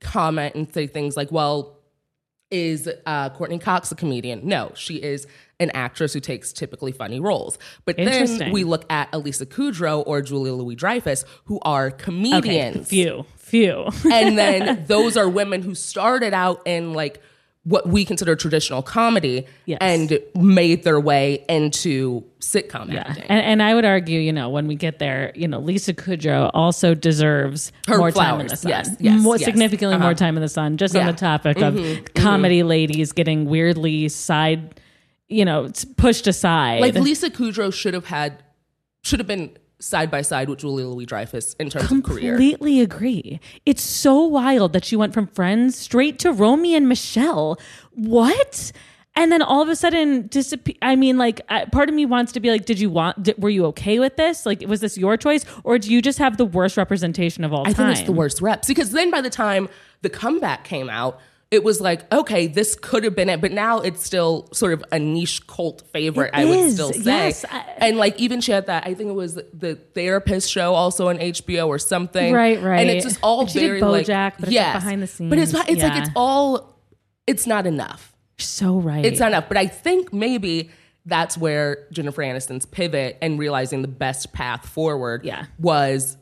[0.00, 1.76] comment and say things like, well,
[2.50, 4.40] is uh, Courteney Cox a comedian?
[4.44, 5.26] No, she is
[5.60, 7.58] an actress who takes typically funny roles.
[7.84, 12.88] But then we look at Elisa Kudrow or Julia Louis Dreyfus, who are Okay, comedians.
[12.88, 13.88] few, few.
[14.10, 17.20] and then those are women who started out in like
[17.64, 19.76] what we consider traditional comedy Yes.
[19.82, 23.00] and made their way into sitcom Yeah.
[23.06, 23.24] acting.
[23.28, 26.50] And, and I would argue, you know, when we get there, you know, Lisa Kudrow
[26.54, 28.70] also deserves Her more time in the sun.
[28.70, 29.44] Yes, yes, more, yes.
[29.44, 30.14] significantly more Uh-huh.
[30.14, 30.78] time in the sun.
[30.78, 31.78] Just on the topic of
[32.14, 34.80] comedy ladies getting weirdly side,
[35.28, 36.80] you know, pushed aside.
[36.80, 38.42] like Lisa Kudrow should have had
[39.02, 42.36] should have been side by side with Julia Louis Dreyfus in terms of career.
[42.36, 43.40] Completely agree.
[43.66, 47.58] It's so wild that she went from Friends straight to Romy and Michelle.
[47.92, 48.72] What?
[49.16, 50.76] And then all of a sudden, disappear.
[50.82, 53.22] I mean, like, uh, part of me wants to be like, did you want?
[53.22, 54.46] Did, were you okay with this?
[54.46, 57.62] Like, was this your choice, or do you just have the worst representation of all
[57.62, 57.86] I time?
[57.86, 59.68] I think it's the worst reps because then by the time
[60.02, 63.80] the comeback came out, it was like, okay, this could have been it, but now
[63.80, 67.00] it's still sort of a niche cult favorite, It I would still say.
[67.02, 67.44] yes.
[67.78, 71.18] And like even she had that, I think it was the therapist show also on
[71.18, 72.32] HBO or something.
[72.32, 72.78] Right, right.
[72.80, 75.06] And it's just all And she did very like BoJack, but it's, like, behind the
[75.08, 75.30] scenes.
[75.30, 76.78] But it's it's like it's all
[77.26, 78.14] it's not enough.
[78.38, 79.04] So right.
[79.04, 79.48] It's not enough.
[79.48, 80.70] But I think maybe
[81.04, 85.46] that's where Jennifer Aniston's pivot and realizing the best path forward Yeah.
[85.58, 86.16] was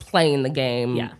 [0.00, 0.96] playing the game.
[0.96, 1.12] Yeah.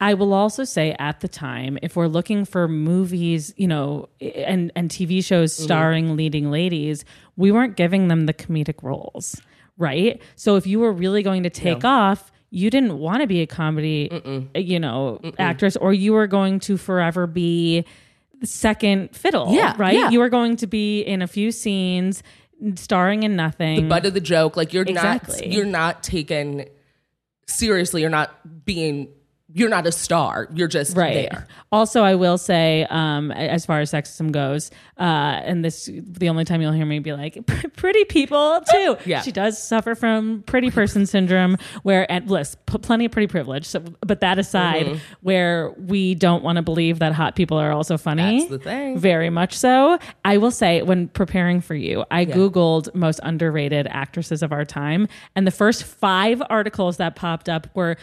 [0.00, 4.70] I will also say at the time, if we're looking for movies, you know, and
[4.76, 5.64] and TV shows Mm-hmm.
[5.64, 7.04] starring leading ladies,
[7.36, 9.40] we weren't giving them the comedic roles,
[9.76, 10.22] right?
[10.36, 13.46] So if you were really going to take off, you didn't want to be a
[13.46, 14.08] comedy,
[14.54, 17.84] you know, actress, or you were going to forever be
[18.44, 19.94] second fiddle, Yeah, right?
[19.94, 20.10] yeah.
[20.10, 22.22] You were going to be in a few scenes,
[22.76, 23.82] starring in nothing.
[23.82, 24.56] The butt of the joke.
[24.56, 25.40] Like you're Exactly.
[25.48, 26.64] not you're not taken
[27.48, 28.00] seriously.
[28.00, 29.08] You're not being
[29.54, 30.46] you're not a star.
[30.54, 31.30] You're just right.
[31.30, 31.46] there.
[31.72, 36.44] Also, I will say, um, as far as sexism goes, uh, and this the only
[36.44, 37.38] time you'll hear me be like,
[37.76, 39.22] "pretty people too." Yeah.
[39.22, 43.64] she does suffer from pretty person syndrome, where and list plenty of pretty privilege.
[43.64, 44.98] So, but that aside, Mm-hmm.
[45.22, 48.40] where we don't want to believe that hot people are also funny.
[48.40, 48.98] That's the thing.
[48.98, 49.98] Very much so.
[50.24, 55.08] I will say, when preparing for you, I Googled most underrated actresses of our time,
[55.34, 57.96] and the first five articles that popped up were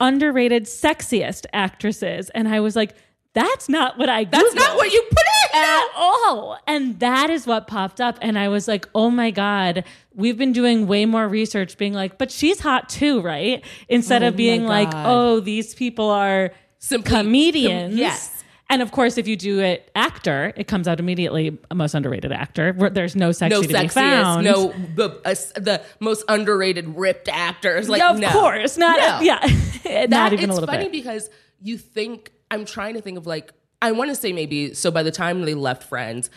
[0.00, 2.30] underrated sexiest actresses.
[2.30, 2.94] And I was like,
[3.32, 4.30] that's not what I Googled.
[4.32, 5.18] That's not what you put
[5.54, 5.60] in.
[5.60, 6.58] at all.
[6.66, 8.18] And that is what popped up.
[8.20, 9.84] And I was like, oh my God,
[10.14, 13.64] we've been doing way more research being like, but she's hot too, right?
[13.88, 17.94] Instead oh of being like, oh, these people are Simply- comedians.
[17.94, 18.39] yes.
[18.70, 22.32] And of course, if you do it actor, it comes out immediately a most underrated
[22.32, 22.72] actor.
[22.92, 24.44] There's no sexy No to be found.
[24.44, 27.88] no the uh, the most underrated ripped actors.
[27.88, 28.30] Like of no.
[28.30, 29.20] course, not No.
[29.20, 29.40] yeah,
[29.84, 30.76] That- not even a little bit.
[30.76, 31.28] It's funny because
[31.60, 33.52] you think I'm trying to think of like
[33.82, 36.30] I want to say maybe so by the time they left Friends,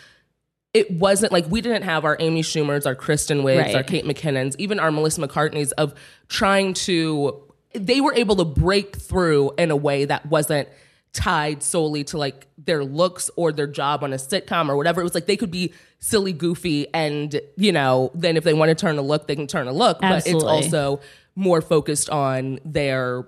[0.72, 3.74] it wasn't like we didn't have our Amy Schumers, our Kristen Wiigs, Right.
[3.76, 5.94] our Kate McKinnons, even our Melissa McCarthys of
[6.28, 7.40] trying to.
[7.74, 10.68] They were able to break through in a way that wasn't
[11.14, 15.00] tied solely to like their looks or their job on a sitcom or whatever.
[15.00, 18.68] It was like they could be silly, goofy, and you know, then if they want
[18.68, 20.00] to turn a look, they can turn a look.
[20.00, 21.00] But it's also
[21.36, 23.26] more focused on their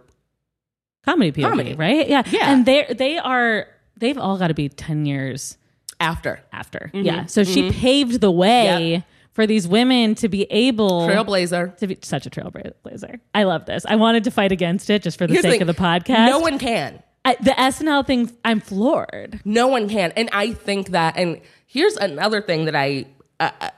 [1.04, 1.74] Comedy POV, Comedy.
[1.74, 2.08] right?
[2.08, 2.52] Yeah, Yeah.
[2.52, 5.56] And they they are they've all got to be ten years
[6.00, 6.90] after after.
[6.92, 7.26] Yeah.
[7.26, 8.90] So she paved the way Mm-hmm.
[8.90, 9.02] Yep.
[9.32, 11.76] for these women to be able Trailblazer.
[11.76, 13.20] to be such a trailblazer.
[13.34, 13.86] I love this.
[13.86, 16.26] I wanted to fight against it just for the Here's sake thing, of the podcast.
[16.30, 17.02] No one can.
[17.34, 19.40] The SNL thing, I'm floored.
[19.44, 20.12] No one can.
[20.12, 23.06] And I think that, and here's another thing that I,
[23.40, 23.70] uh, uh,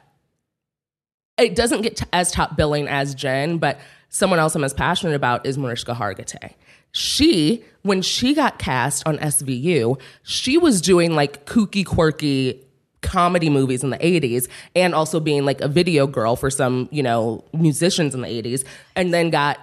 [1.39, 5.47] it doesn't get as top billing as Jen, but someone else I'm as passionate about
[5.47, 6.55] is Mariska Hargitay.
[6.93, 12.65] She, when she got cast on SVU, she was doing like kooky, quirky
[13.01, 17.03] comedy movies in the 80s and also being like a video girl for some, you
[17.03, 18.65] know, musicians in the 80s
[18.97, 19.59] and then got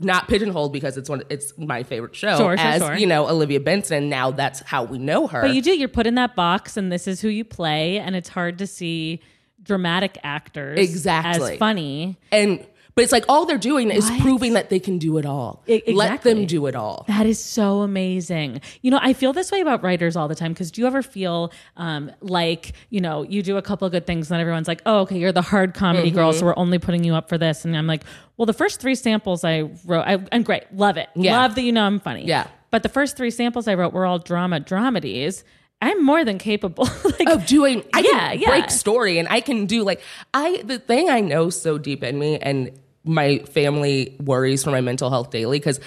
[0.00, 2.96] not pigeonholed because it's one it's my favorite show Sure, sure, as sure.
[2.96, 6.06] you know Olivia Benson now that's how we know her But you do, you're put
[6.06, 9.20] in that box and this is who you play, and it's hard to see
[9.62, 11.52] dramatic actors Exactly.
[11.52, 12.18] as funny.
[12.32, 12.66] and
[13.00, 15.62] But it's like all they're doing is proving that they can do it all.
[15.66, 17.06] E- Let them do it all.
[17.08, 18.60] That is so amazing.
[18.82, 21.02] You know, I feel this way about writers all the time because do you ever
[21.02, 24.68] feel um, like, you know, you do a couple of good things and then everyone's
[24.68, 26.40] like, oh, okay, you're the hard comedy girl, Mm-hmm.
[26.40, 27.64] so we're only putting you up for this.
[27.64, 28.04] And I'm like,
[28.36, 31.08] well, the first three samples I wrote, I, I'm great, love it.
[31.16, 31.40] Yeah.
[31.40, 32.26] Love that you know I'm funny.
[32.26, 32.48] Yeah.
[32.70, 35.42] But the first three samples I wrote were all drama dramedies.
[35.82, 36.84] I'm more than capable.
[37.18, 38.48] like, of doing I Yeah, can yeah.
[38.50, 40.02] break story and I can do like
[40.34, 42.70] I the thing I know so deep in me and
[43.04, 45.80] my family worries for my mental health daily because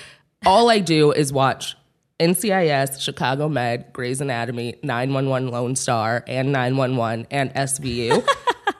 [0.45, 1.75] all I do is watch
[2.19, 8.27] NCIS, Chicago Med, Grey's Anatomy, 911 Lone Star, and 911 and SVU.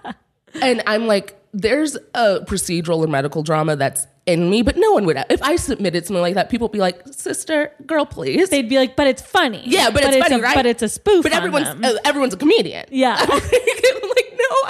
[0.61, 5.05] and I'm like, there's a procedural and medical drama that's in me, but no one
[5.05, 5.21] would.
[5.29, 8.77] If I submitted something like that, people would be like, "Sister, girl, please." they'd be
[8.77, 9.61] like, but it's funny.
[9.65, 10.55] yeah, but, it's, funny, a, right?
[10.55, 11.23] But it's a spoof.
[11.23, 12.85] But on everyone's uh, everyone's a comedian.
[12.89, 13.17] Yeah.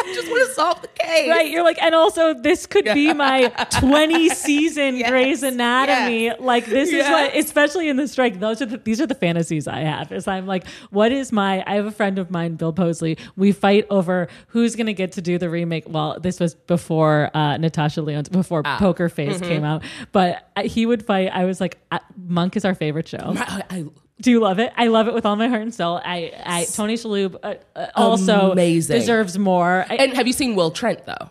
[0.04, 1.30] I'm like, no, I just want to solve the case.
[1.30, 3.48] Right, you're like, and also this could be my
[3.80, 6.26] 20 season Yes, Grey's Anatomy.
[6.26, 8.40] yes, Like this is what, especially in the strike.
[8.40, 10.12] Those are the, these are the fantasies I have.
[10.12, 11.64] Is I'm like, what is my?
[11.66, 13.20] I have a friend of mine, Bill Posley.
[13.36, 15.86] We fight over who's going to get to do the remake.
[15.88, 18.78] Well, this was before uh, Natasha Lyonne's before Ah.
[18.80, 19.44] Poker Face Mm-hmm.
[19.48, 21.30] came out, but he would fight.
[21.34, 21.80] I was like,
[22.28, 23.18] Monk is our favorite show.
[23.38, 23.86] I, I,
[24.22, 24.72] Do you love it?
[24.78, 26.00] I love it with all my heart and soul.
[26.04, 28.98] I, I Tony Shalhoub uh, uh, also Amazing.
[29.00, 29.86] deserves more.
[29.90, 31.30] I, and have you seen Will Trent though?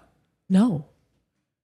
[0.48, 0.86] no.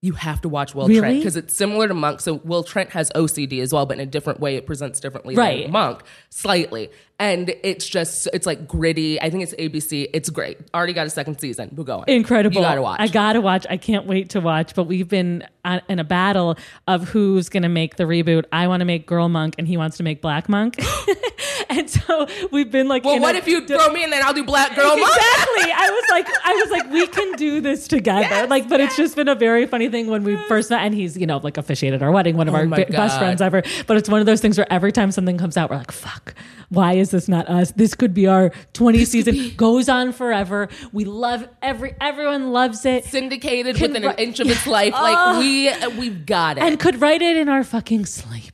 [0.01, 1.01] You have to watch Will Really?
[1.01, 2.21] Trent because it's similar to Monk.
[2.21, 4.55] So Will Trent has OCD as well, but in a different way.
[4.55, 5.65] It presents differently Right.
[5.65, 6.91] than Monk, slightly.
[7.21, 9.21] And it's just it's like gritty.
[9.21, 10.09] I think it's ABC.
[10.13, 10.57] It's great.
[10.73, 11.71] Already got a second season.
[11.75, 12.05] We're going.
[12.07, 12.55] incredible.
[12.57, 13.01] You gotta watch.
[13.01, 13.67] I gotta watch.
[13.69, 14.75] I can't wait to watch.
[14.77, 18.45] But we've been uh, in a battle of who's gonna make the reboot.
[18.53, 20.77] I want to make Girl Monk, and he wants to make Black Monk.
[21.69, 24.33] and so we've been like, well, what a- if you throw me and then I'll
[24.35, 25.01] do Black Girl Monk?
[25.01, 25.73] Exactly.
[25.73, 28.21] I was like, I was like, we can do this together.
[28.21, 30.95] Yes, like, but it's just been a very funny thing when we first met, and
[30.95, 33.63] he's, you know, like officiated our wedding, one of Oh our bi- best friends ever.
[33.89, 36.35] But it's one of those things where every time something comes out, we're like, fuck,
[36.71, 37.73] why is this not us?
[37.73, 39.53] This could be our 20 season.
[39.57, 40.69] Goes on forever.
[40.93, 43.05] We love every, everyone loves it.
[43.05, 44.93] Syndicated Can within ri- an inch of its life.
[44.93, 45.39] Like ah.
[45.39, 46.65] we we've got it.
[46.65, 48.53] and could write it in our fucking sleep.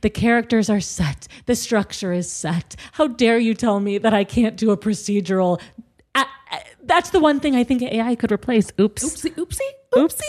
[0.00, 1.28] The characters are set.
[1.46, 2.76] The structure is set.
[2.92, 5.60] How dare you tell me that I can't do a procedural?
[6.14, 8.70] I, I- that's the one thing I think AI could replace.
[8.80, 9.02] Oops.
[9.04, 9.60] oopsie, oopsie,
[9.96, 10.20] Oops.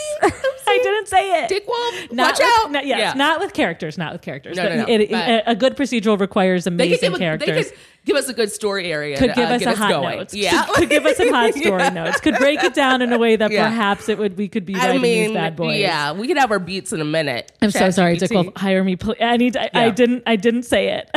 [0.70, 1.48] I didn't say it.
[1.48, 2.70] Dick Wolf, Not watch with, out.
[2.72, 3.12] no- yes, Yeah.
[3.14, 3.96] not with characters.
[3.96, 4.56] Not with characters.
[4.56, 7.24] No, no, no, it- it- a good procedural requires They amazing could, give, a- they
[7.46, 7.70] characters.
[7.70, 9.16] could give us a good story area.
[9.16, 10.18] could to, give uh, us a hot going.
[10.18, 10.34] notes.
[10.34, 10.64] Yeah.
[10.64, 11.88] Could, could give us some hot story Yeah.
[11.88, 12.20] notes.
[12.20, 13.68] Could break it down in a way that Yeah.
[13.68, 15.78] perhaps it would we could be I mean, these bad boys.
[15.80, 17.50] yeah, we could have our beats in a minute.
[17.62, 18.20] I'm so sorry, ChatGPT.
[18.20, 18.46] Dick Wolf.
[18.56, 19.16] Hire me, please.
[19.20, 19.56] I need.
[19.56, 20.22] I, I didn't.
[20.26, 21.10] I didn't say it.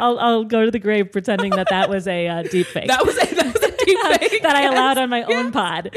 [0.00, 3.04] I'll, I'll go to the grave pretending that that was a uh, deep fake That
[3.04, 3.69] was a, that was a
[4.42, 5.90] that I allowed on my own pod.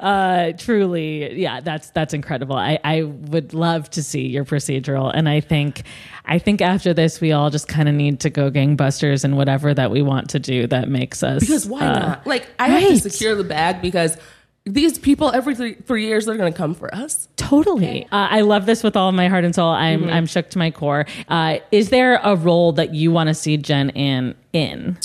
[0.00, 2.56] Uh, truly, yeah, that's that's incredible.
[2.56, 5.82] I, I would love to see your procedural, and I think
[6.24, 9.74] I think after this, we all just kind of need to go gangbusters and whatever
[9.74, 11.40] that we want to do that makes us.
[11.40, 12.26] Because why uh, not?
[12.26, 14.16] Like I have to secure the bag because
[14.64, 17.28] these people every three, three years they're going to come for us.
[17.36, 18.04] Totally.
[18.04, 19.70] Uh, I love this with all my heart and soul.
[19.70, 20.10] I'm Mm-hmm.
[20.10, 21.06] I'm shook to my core.
[21.28, 24.98] Uh, is there a role that you want to see Jen Ann in?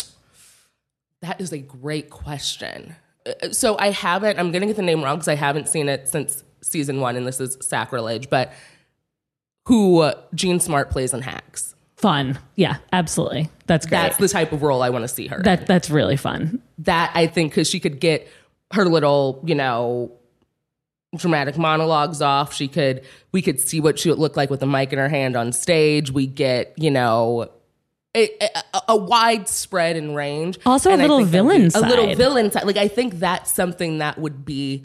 [1.26, 2.96] That is a great question.
[3.26, 4.38] Uh, So I haven't.
[4.40, 7.16] I'm going to get the name wrong because I haven't seen it since season one,
[7.16, 8.30] and this is sacrilege.
[8.30, 8.54] But
[9.66, 11.74] who uh, Jean Smart plays in Hacks?
[11.98, 12.38] Fun.
[12.56, 13.50] Yeah, absolutely.
[13.66, 13.98] That's great.
[13.98, 15.38] That's the type of role I want to see her.
[15.38, 15.44] in.
[15.44, 16.62] that that's really fun.
[16.80, 18.28] that I think because she could get
[18.74, 20.12] her little, you know,
[21.16, 22.54] dramatic monologues off.
[22.54, 25.08] She could, we could see what she would look like with a mic in her
[25.10, 26.12] hand on stage.
[26.12, 27.50] We get, you know,
[28.16, 28.30] a,
[28.74, 30.58] a, a widespread and range.
[30.66, 32.64] Also a And I little think that would villain be- A little villain side.
[32.66, 34.84] Like I think that's something that would be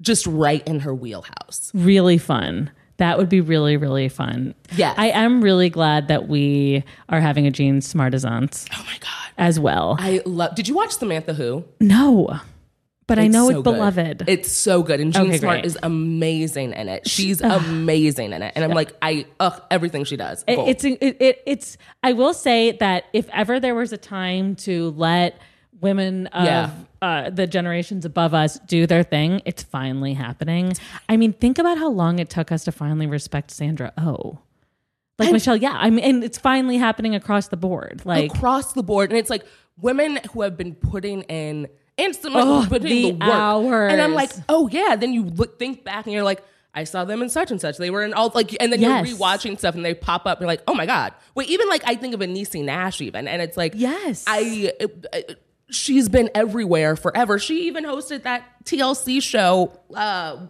[0.00, 1.70] just right in her wheelhouse.
[1.74, 2.70] Really fun.
[2.98, 4.54] That would be really really fun.
[4.76, 4.94] Yeah.
[4.96, 9.32] I am really glad that we are having a Jean Smartazance Oh my god.
[9.38, 9.96] as well.
[10.00, 10.54] I love.
[10.56, 11.64] Did you watch Samantha Who?
[11.80, 12.38] no,
[13.08, 13.64] but I know so it's good.
[13.64, 14.24] beloved.
[14.28, 15.64] It's so good, and Jean Okay, Smart great.
[15.66, 17.08] is amazing in it.
[17.08, 20.44] She's amazing in it, and I'm like, I ugh, everything she does.
[20.46, 24.54] It- it's it, it, it's i will say that if ever there was a time
[24.56, 25.40] to let
[25.80, 26.70] women of Yeah.
[27.02, 30.72] uh, the generations above us do their thing it's finally happening
[31.08, 34.38] i mean think about how long it took us to finally respect sandra oh
[35.18, 38.82] like michelle yeah i mean and it's finally happening across the board like across the
[38.82, 39.44] board, and it's like
[39.80, 41.68] women who have been putting in
[41.98, 43.92] and some Oh, who put in the the work, hours.
[43.92, 44.96] and I'm like, oh yeah.
[44.96, 46.42] Then you look, think back, and you're like.
[46.74, 47.76] I saw them in such and such.
[47.78, 49.08] They were in all like, and then Yes.
[49.08, 50.38] you're rewatching stuff, and they pop up.
[50.38, 51.12] And you're like, oh my god!
[51.34, 54.22] Wait, even like I think of a Niecy Nash, even, and it's like, Yes.
[54.28, 54.70] I,
[55.12, 55.18] uh,
[55.70, 57.38] she's been everywhere forever.
[57.38, 59.80] She even hosted that TLC show.
[59.92, 60.46] Uh,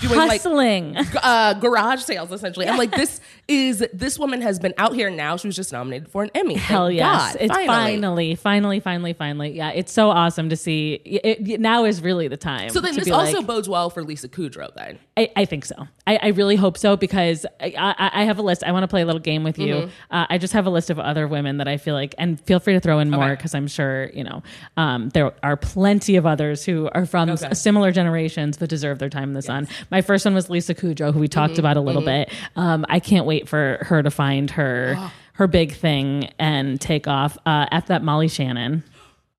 [0.00, 0.96] doing like Hustling.
[1.22, 2.68] uh, garage sales essentially.
[2.68, 5.36] I'm like, this is this woman has been out here now.
[5.36, 6.54] She was just nominated for an Emmy.
[6.54, 7.32] Thank Hell yes.
[7.34, 8.34] God, it's finally.
[8.34, 9.50] finally, finally, finally.
[9.52, 10.94] Yeah, it's so awesome to see.
[11.04, 12.68] It, it- now is really the time.
[12.70, 14.98] So then this also like- bodes well for Lisa Kudrow then.
[15.16, 15.88] I, I think so.
[16.06, 18.62] I, I really hope so because I, I, I have a list.
[18.64, 19.74] I want to play a little game with you.
[19.74, 19.90] Mm-hmm.
[20.14, 22.60] Uh, I just have a list of other women that I feel like, and feel
[22.60, 24.42] free to throw in more because I'm sure you know
[24.76, 27.52] um, there are plenty of others who are from Okay.
[27.54, 29.66] similar generations that deserve their time in the sun.
[29.90, 31.60] My first one was Lisa Kudrow, who we talked Mm-hmm.
[31.60, 32.30] about a little bit.
[32.56, 37.38] Um, I can't wait for her to find her her big thing and take off.
[37.46, 38.82] Uh, F that Molly Shannon.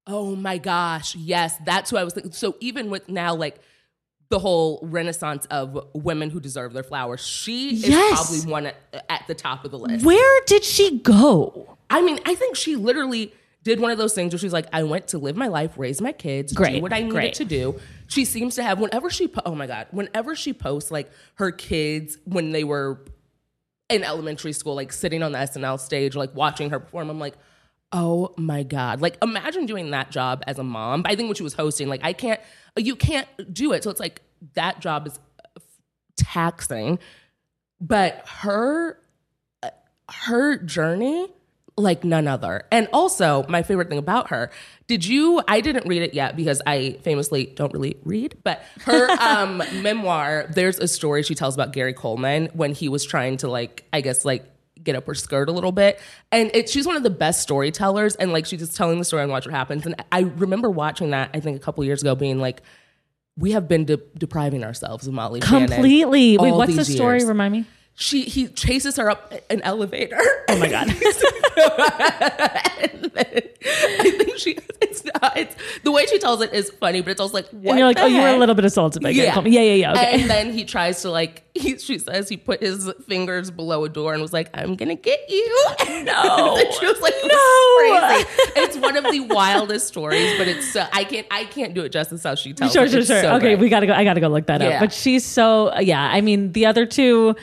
[0.07, 1.15] Oh my gosh.
[1.15, 2.31] Yes, that's who I was thinking.
[2.31, 3.59] So even with now, like
[4.29, 8.75] the whole renaissance of women who deserve their flowers, she is probably one at,
[9.09, 10.05] at the top of the list.
[10.05, 11.77] Where did she go?
[11.89, 13.33] I mean, I think she literally
[13.63, 15.99] did one of those things where she's like, I went to live my life, raise
[15.99, 17.33] my kids, Great, do what I needed great.
[17.35, 17.79] to do.
[18.09, 21.51] She seems to have whenever she po- oh my god, whenever she posts like her
[21.51, 23.05] kids when they were
[23.87, 27.35] in elementary school, like sitting on the SNL stage, like watching her perform, I'm like,
[27.91, 31.03] oh my god, like imagine doing that job as a mom.
[31.05, 32.41] I think when she was hosting, like I can't,
[32.75, 33.83] you can't do it.
[33.83, 34.23] So it's like
[34.55, 35.19] that job is
[35.55, 35.59] uh,
[36.17, 36.97] taxing,
[37.79, 38.99] but her
[39.61, 39.69] uh,
[40.09, 41.27] her journey
[41.79, 42.63] like none other.
[42.71, 44.51] And also, my favorite thing about her,
[44.87, 49.09] did you I didn't read it yet because I famously don't really read, but her
[49.19, 53.47] um memoir, there's a story she tells about Gary Coleman when he was trying to
[53.47, 54.45] like I guess like
[54.81, 55.99] get up her skirt a little bit.
[56.31, 59.23] And it, she's one of the best storytellers and like she's just telling the story
[59.23, 59.85] and watch what happens.
[59.85, 62.61] And I remember watching that I think a couple years ago being like
[63.37, 66.37] we have been de- depriving ourselves of Molly Completely.
[66.37, 67.19] Wait, what's the story?
[67.19, 67.29] years.
[67.29, 67.65] Remind me.
[68.01, 70.21] She he chases her up an elevator.
[70.47, 70.87] Oh my god.
[72.79, 77.01] And then I think she it's not it's the way she tells it is funny,
[77.01, 79.03] but it's also like what and you're like, oh, you were a little bit assaulted
[79.03, 79.37] by yeah.
[79.41, 79.91] Yeah, yeah, yeah.
[79.91, 80.21] Okay.
[80.21, 83.89] And then he tries to like he she says he put his fingers below a
[83.89, 85.67] door and was like, I'm gonna get you.
[85.99, 86.55] No.
[86.57, 87.75] and she was like, No.
[87.79, 88.61] Crazy.
[88.61, 91.89] It's one of the wildest stories, but it's so I can't I can't do it
[91.89, 92.91] justice how she tells sure, it.
[92.91, 93.21] sure, sure.
[93.21, 93.59] so okay, great.
[93.59, 93.93] we gotta go.
[93.93, 94.79] I gotta go look that up.
[94.79, 96.01] But she's so yeah.
[96.01, 97.35] I mean, the other two.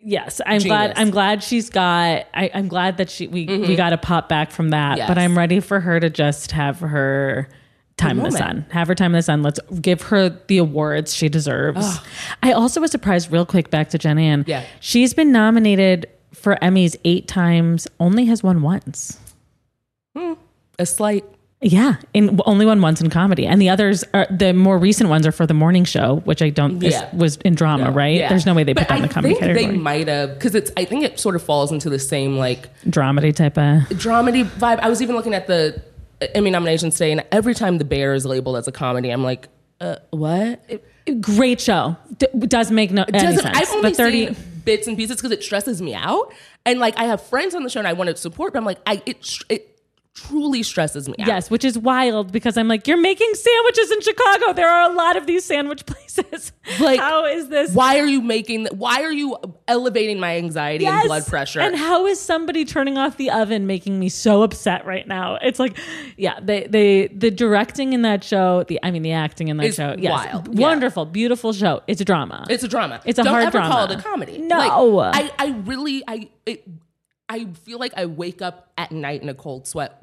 [0.00, 0.92] Yes, I'm glad.
[0.96, 2.26] I'm glad she's got.
[2.32, 4.98] I, I'm glad that she we we got to pop back from that.
[4.98, 5.08] Yes.
[5.08, 7.48] But I'm ready for her to just have her
[7.96, 8.64] time in the sun.
[8.70, 9.42] Have her time in the sun.
[9.42, 11.98] Let's give her the awards she deserves.
[12.42, 13.32] I also was surprised.
[13.32, 14.44] Real quick, back to Jen Ann.
[14.46, 14.64] Yeah.
[14.80, 17.88] she's been nominated for Emmys eight times.
[17.98, 19.18] Only has won once.
[20.16, 20.34] Hmm.
[20.78, 21.24] a slight
[21.60, 25.26] Yeah, in only one once in comedy, and the others are the more recent ones
[25.26, 28.14] are for the morning show, which I don't is- was in drama, right?
[28.16, 28.28] Yeah.
[28.28, 29.66] There's no way they But put that in the comedy category.
[29.66, 30.70] They might have because it's.
[30.76, 33.82] I think it sort of falls into the same like Dramedy type of.
[33.98, 34.78] dramedy vibe.
[34.80, 35.82] I was even looking at the
[36.34, 39.48] Emmy nominations today, and every time The Bear is labeled as a comedy, I'm like,
[39.80, 40.62] uh, what?
[40.68, 41.96] It Great show.
[42.18, 43.38] D- does make no doesn't.
[43.42, 43.56] sense.
[43.58, 44.26] I've only but thirty.
[44.26, 46.32] seen bits and pieces because it stresses me out,
[46.66, 48.64] and like I have friends on the show and I want to support, but I'm
[48.64, 49.77] like, I it it
[50.26, 51.26] truly stresses me out.
[51.26, 54.52] Yes, which is wild because I'm like, you're making sandwiches in Chicago.
[54.52, 56.52] There are a lot of these sandwich places.
[56.80, 57.72] Like, how is this?
[57.72, 58.66] Why are you making?
[58.72, 61.00] Why are you elevating my anxiety Yes.
[61.02, 61.60] and blood pressure?
[61.60, 65.38] And how is somebody turning off the oven making me so upset right now?
[65.40, 65.76] It's like,
[66.16, 69.66] yeah, they they the directing in that show, the I mean the acting in that
[69.66, 70.60] Is show, yes, wild, yeah.
[70.60, 71.82] wonderful, beautiful show.
[71.86, 72.46] It's a drama.
[72.50, 73.00] It's a drama.
[73.04, 73.92] It's a Don't hard ever call drama.
[73.94, 74.38] it a comedy.
[74.38, 74.58] No.
[74.58, 76.66] Like, I, I really, I, it,
[77.28, 80.02] I feel like I wake up at night in a cold sweat,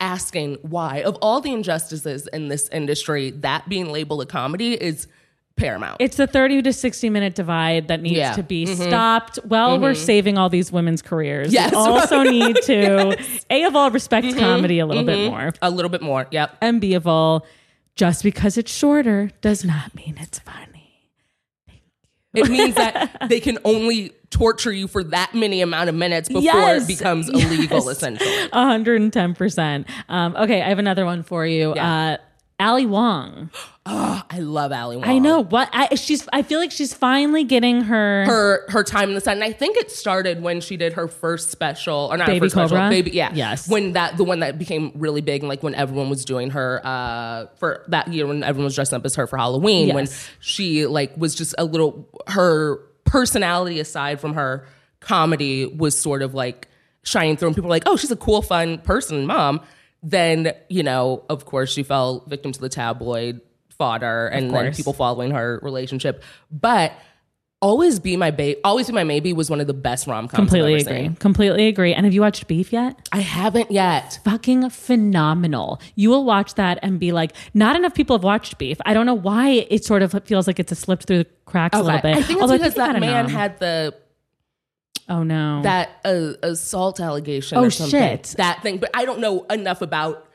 [0.00, 1.02] asking why.
[1.02, 5.06] Of all the injustices in this industry, that being labeled a comedy is
[5.56, 5.96] paramount.
[6.00, 8.32] it's the 30 to 60 minute divide that needs Yeah.
[8.32, 8.82] to be mm-hmm.
[8.82, 9.38] stopped.
[9.44, 10.04] Well, we're mm-hmm.
[10.04, 11.52] saving all these women's careers.
[11.52, 11.72] Yes.
[11.72, 13.16] We also need to,
[13.50, 14.38] A, of all, respect mm-hmm.
[14.38, 15.52] comedy a little bit more.
[15.60, 16.26] a little bit more.
[16.30, 16.56] Yep.
[16.60, 17.46] And B, of all,
[17.94, 20.71] just because it's shorter does not mean it's funny.
[22.34, 26.42] It means that they can only torture you for that many amount of minutes before
[26.42, 26.84] Yes.
[26.84, 27.86] it becomes illegal, Yes.
[27.98, 28.48] essentially.
[28.52, 29.84] 110%.
[30.08, 31.74] Um, okay, I have another one for you.
[31.76, 32.12] Yeah.
[32.12, 32.16] Uh,
[32.62, 33.50] Ali Wong.
[33.86, 35.04] I love Ali Wong.
[35.04, 39.08] I know what I she's I feel like she's finally getting her, her her time
[39.08, 39.34] in the sun.
[39.34, 42.44] And I think it started when she did her first special, or not Baby her
[42.44, 43.10] first special, baby.
[43.10, 43.68] Yeah, Yes.
[43.68, 46.80] When that the one that became really big, and like when everyone was doing her
[46.84, 50.06] uh for that year when everyone was dressing up as her for Halloween, when
[50.38, 54.66] she like was just a little her personality aside from her
[55.00, 56.68] comedy was sort of like
[57.02, 59.60] shining through, and people were like, oh, she's a cool, fun person, mom.
[60.02, 64.92] Then you know, of course, she fell victim to the tabloid fodder, and then people
[64.92, 66.92] following her relationship, but
[67.60, 70.36] Always Be My Baby, Always Be My Maybe was one of the best rom coms.
[70.36, 70.92] Completely agree.
[71.04, 71.14] Seen.
[71.14, 71.94] Completely agree.
[71.94, 73.08] And have you watched Beef yet?
[73.12, 74.18] I haven't yet.
[74.24, 75.80] Fucking phenomenal.
[75.94, 78.78] You will watch that and be like, not enough people have watched Beef.
[78.84, 81.78] I don't know why it sort of feels like it's a slipped through the cracks
[81.78, 82.16] a little bit.
[82.16, 83.32] I think it's Although because kinda that man know.
[83.32, 83.94] had the
[85.12, 85.62] Oh no.
[85.62, 88.00] that uh, assault allegation Oh, or something.
[88.00, 88.34] shit.
[88.38, 88.78] That thing.
[88.78, 90.26] But I don't know enough about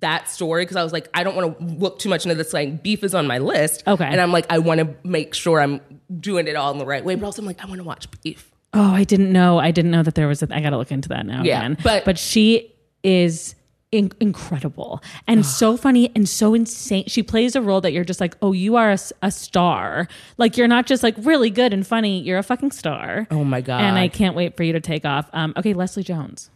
[0.00, 2.52] that story because I was like, I don't want to look too much into this.
[2.54, 3.82] Like, beef is on my list.
[3.86, 4.04] Okay.
[4.04, 5.80] And I'm like, I want to make sure I'm
[6.20, 7.16] doing it all in the right way.
[7.16, 8.50] But also, I'm like, I want to watch beef.
[8.72, 9.58] Oh, I didn't know.
[9.58, 10.48] I didn't know that there was a.
[10.54, 11.76] I got to look into that now Yeah, again.
[11.82, 12.72] but- but she
[13.02, 13.54] is
[13.92, 17.04] in- incredible and so funny and so insane.
[17.06, 20.08] She plays a role that you're just like, oh, you are a star.
[20.38, 22.20] Like you're not just like really good and funny.
[22.20, 23.26] You're a fucking star.
[23.30, 23.80] Oh my God.
[23.82, 25.28] And I can't wait for you to take off.
[25.32, 26.50] Um, okay, Leslie Jones.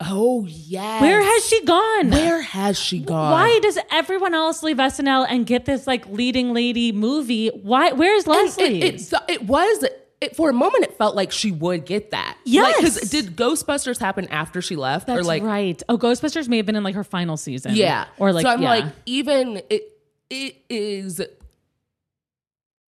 [0.00, 1.00] Oh, yeah.
[1.00, 2.10] Where has she gone?
[2.10, 3.30] Where has she gone?
[3.30, 7.48] Why does everyone else leave SNL and get this like leading lady movie?
[7.48, 7.92] Why?
[7.92, 8.82] Where's Leslie?
[8.82, 9.84] It, it, it was.
[10.24, 12.38] It, for a moment, it felt like she would get that.
[12.44, 12.76] Yes.
[12.76, 15.06] Because did Ghostbusters happen after she left?
[15.06, 15.82] That's or like, right.
[15.88, 17.74] Oh, Ghostbusters may have been in like her final season.
[17.74, 18.06] Yeah.
[18.18, 18.68] Or like, so I'm yeah.
[18.68, 19.82] like, even it
[20.30, 21.20] it is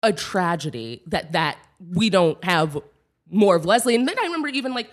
[0.03, 1.59] a tragedy that that
[1.93, 2.79] we don't have
[3.31, 3.95] more of Leslie.
[3.95, 4.91] And then I remember even like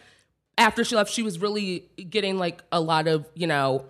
[0.58, 3.86] after she left, she was really getting like a lot of, you know,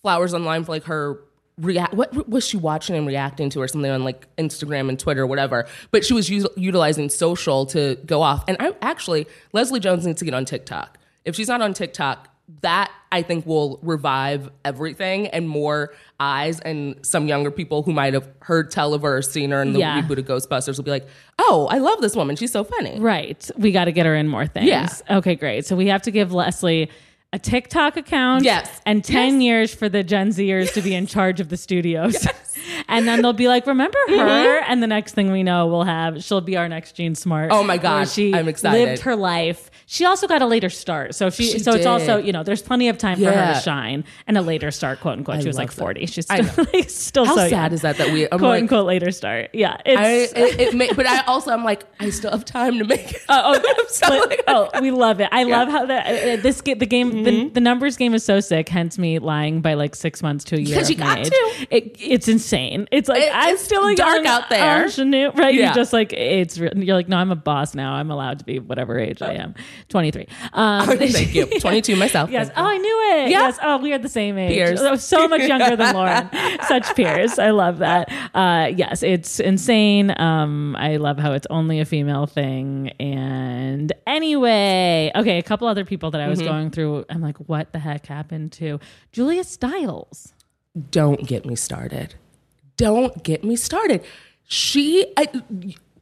[0.00, 1.20] flowers online for like her
[1.60, 5.22] react what was she watching and reacting to or something on like Instagram and Twitter
[5.22, 5.66] or whatever.
[5.90, 8.44] But she was u- utilizing social to go off.
[8.48, 10.98] And I actually Leslie Jones needs to get on TikTok.
[11.24, 12.28] If she's not on TikTok,
[12.62, 18.12] that I think will revive everything and more eyes and some younger people who might
[18.14, 20.00] have heard tell of her or seen her in the Yeah.
[20.02, 21.06] reboot of Ghostbusters will be like,
[21.38, 22.34] "Oh, I love this woman.
[22.34, 23.48] She's so funny." Right.
[23.56, 24.66] We got to get her in more things.
[24.66, 24.88] Yeah.
[25.18, 25.64] Okay, great.
[25.64, 26.90] So we have to give Leslie
[27.32, 28.44] a TikTok account.
[28.44, 28.68] Yes.
[28.84, 29.42] And 10 Yes.
[29.42, 32.26] years for the Gen Zers to be in charge of the studios.
[32.88, 34.58] and then they'll be like, remember her?
[34.62, 37.50] And the next thing we know, we'll have, she'll be our next Jean Smart.
[37.50, 37.60] Mm-hmm.
[37.60, 38.12] Oh my gosh.
[38.12, 38.84] She I'm excited.
[38.84, 39.69] lived her life.
[39.92, 41.16] She also got a later start.
[41.16, 43.60] So she, She so it's also, you know, there's plenty of time for her to
[43.60, 45.38] shine and a later start, quote unquote.
[45.38, 45.82] I she was like love that.
[45.82, 46.06] 40.
[46.06, 47.72] She's still, like, still How so sad young.
[47.72, 49.50] is that that we I'm quote like, unquote later start.
[49.52, 49.78] Yeah.
[49.84, 52.84] I, It's, it, it may, but I also I'm like I still have time to
[52.84, 53.22] make it.
[53.28, 55.28] Oh, oh, So, but- like- oh, we love it.
[55.32, 57.24] I love how the uh, this ga- the game Mm-hmm.
[57.24, 58.68] the, the numbers game is so sick.
[58.68, 60.76] Hence me lying by like six months to a year.
[60.76, 61.30] Because you got age.
[61.30, 61.66] to.
[61.72, 62.86] It, it's insane.
[62.92, 64.84] It's like It- I'm it's still a dark young out there.
[64.84, 65.52] ingenue, right?
[65.52, 65.64] Yeah.
[65.66, 66.56] You're just like it's.
[66.56, 67.94] You're like no, I'm a boss now.
[67.94, 69.56] I'm allowed to be whatever age I am.
[69.88, 70.26] 23.
[70.52, 71.46] Um, Thank you.
[71.60, 72.30] 22 myself.
[72.40, 72.50] Yes.
[72.56, 72.64] Oh.
[72.64, 73.30] I knew it.
[73.30, 73.38] Yeah.
[73.46, 73.58] Yes.
[73.62, 74.52] Oh, we are the same age.
[74.52, 75.02] Peers.
[75.02, 76.28] So much younger than Lauren.
[76.68, 77.38] Such peers.
[77.38, 78.10] I love that.
[78.34, 80.12] Uh, yes, it's insane.
[80.20, 82.90] Um, I love how it's only a female thing.
[83.00, 86.48] And anyway, okay, a couple other people that I was Mm-hmm.
[86.48, 87.04] going through.
[87.10, 88.78] I'm like, what the heck happened to
[89.12, 90.32] Julia Stiles?
[90.90, 92.14] Don't get me started.
[92.76, 94.02] Don't get me started.
[94.48, 95.28] She, I,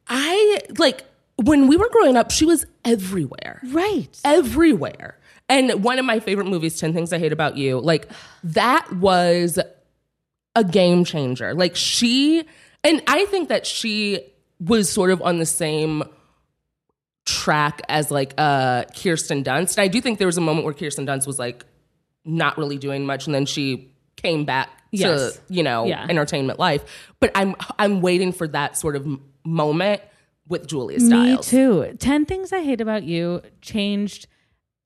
[0.09, 1.05] I like
[1.43, 2.31] when we were growing up.
[2.31, 3.61] She was everywhere.
[3.71, 4.09] Right.
[4.25, 5.19] everywhere.
[5.49, 8.09] And one of my favorite movies, 10 Things I Hate About You, like
[8.45, 9.59] that was
[10.55, 11.55] a game changer.
[11.55, 12.45] Like she,
[12.85, 14.21] and I think that she
[14.61, 16.03] was sort of on the same
[17.25, 19.77] track as like uh Kirsten Dunst.
[19.77, 21.65] And I do think there was a moment where Kirsten Dunst was like
[22.25, 25.35] not really doing much and then she came back Yes.
[25.35, 26.07] to, you know, Yeah.
[26.09, 26.83] entertainment life.
[27.21, 29.07] But I'm I'm waiting for that sort of
[29.45, 30.01] moment
[30.49, 31.95] with Julia Me too.
[31.99, 34.27] 10 Things I Hate About You changed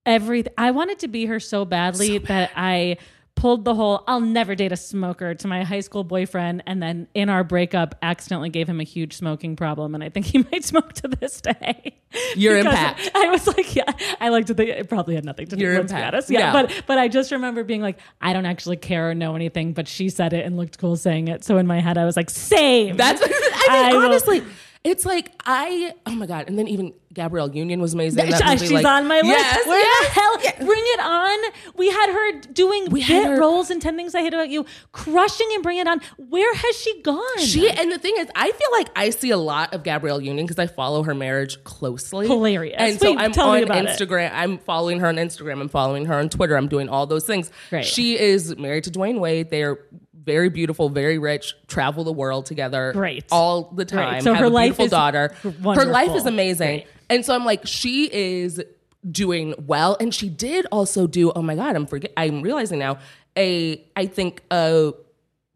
[0.07, 0.53] everything.
[0.59, 2.97] I wanted to be her so badly that I
[3.35, 7.09] pulled the whole I'll never date a smoker to my high school boyfriend and then
[7.15, 10.65] in our breakup accidentally gave him a huge smoking problem and I think he might
[10.65, 11.97] smoke to this day.
[12.37, 13.11] Your impact.
[13.15, 13.91] I was like, yeah,
[14.21, 16.13] I like to think it probably had nothing to do Your let's be impact.
[16.15, 16.31] honest.
[16.31, 16.53] Yeah.
[16.53, 19.89] But but I just remember being like, I don't actually care or know anything, but
[19.89, 21.43] she said it and looked cool saying it.
[21.43, 22.97] So in my head I was like, same.
[22.99, 23.33] That's I mean,
[23.71, 24.43] I will- honestly,
[24.85, 28.25] it's like I oh my god, and then even Gabrielle Union was amazing.
[28.25, 29.27] in that movie, She's like- on my list.
[29.29, 30.07] Yes, Where yes.
[30.07, 30.21] the
[30.59, 30.67] hell?
[30.67, 31.53] Bring it on.
[31.77, 34.49] We had her doing We bit had her- roles in 10 Things I Hate About
[34.49, 36.01] You, crushing and Bring It On.
[36.17, 37.39] Where has she gone?
[37.39, 40.47] She and the thing is, I feel like I see a lot of Gabrielle Union
[40.47, 42.27] because I follow her marriage closely.
[42.27, 42.77] Hilarious.
[42.79, 43.91] And so Wait, I'm tell me on about it.
[43.91, 44.31] Instagram.
[44.33, 45.61] I'm following her on Instagram.
[45.61, 46.57] I'm following her on Twitter.
[46.57, 47.51] I'm doing all those things.
[47.69, 47.85] Great.
[47.85, 49.51] She is married to Dwyane Wade.
[49.51, 49.79] They are
[50.25, 52.93] very beautiful, very rich, travel the world together.
[52.93, 53.25] Great.
[53.33, 54.21] All the time.
[54.23, 55.35] So her a life beautiful is daughter.
[55.43, 56.85] Her life is amazing.
[57.11, 58.63] And so I'm like, she is
[59.11, 59.97] doing well.
[60.01, 62.99] And she did also do, oh my God, I'm forget I'm realizing now,
[63.37, 64.93] a I think a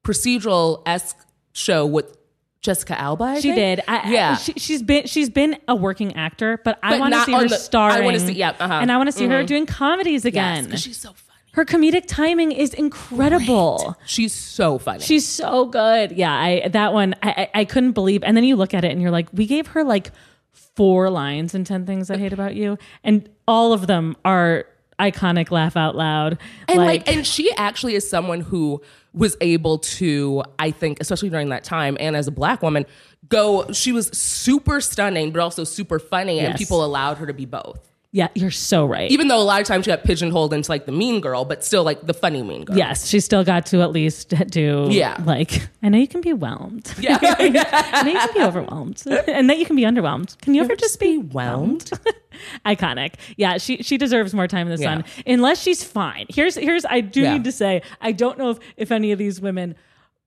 [0.02, 1.16] procedural esque
[1.52, 2.16] show with
[2.60, 3.24] Jessica Alba.
[3.24, 3.56] I She think?
[3.56, 3.84] did.
[3.86, 4.32] I, yeah.
[4.32, 7.46] I, she, she's been she's been a working actor, but, I want to see her
[7.48, 8.74] the- I wanna see- yeah, uh-huh.
[8.74, 10.70] And I want to see her doing comedies Yes, again.
[10.70, 11.22] 'cause she's so funny.
[11.56, 13.96] Her comedic timing is incredible.
[14.04, 15.02] She's so funny.
[15.02, 16.12] She's so good.
[16.12, 18.22] Yeah, I that one I, I I couldn't believe.
[18.22, 20.12] And then you look at it and you're like, we gave her like
[20.52, 22.76] four lines in 10 Things I Hate About You.
[23.02, 24.66] And all of them are
[25.00, 26.36] iconic laugh out loud.
[26.68, 28.82] And like, and she actually is someone who
[29.14, 32.84] was able to, I think, especially during that time, and as a black woman,
[33.30, 33.72] go.
[33.72, 37.95] She was super stunning, but also super funny, and people allowed her to be both.
[38.16, 39.10] Yeah, you're so right.
[39.10, 41.62] Even though a lot of times she got pigeonholed into like the mean girl, but
[41.62, 42.74] still like the funny mean girl.
[42.78, 45.22] Yes, she still got to at least do Yeah.
[45.26, 46.94] like I know you can be whelmed.
[46.98, 47.18] Yeah.
[47.22, 49.02] I know you can be overwhelmed.
[49.28, 50.38] and that you can be underwhelmed.
[50.40, 51.90] Can you ever just be whelmed?
[52.64, 53.14] Iconic.
[53.36, 54.94] Yeah, she she deserves more time in the Yeah.
[54.94, 55.04] sun.
[55.26, 56.24] Unless she's fine.
[56.30, 57.34] Here's here's I do Yeah.
[57.34, 59.74] need to say, I don't know if, if any of these women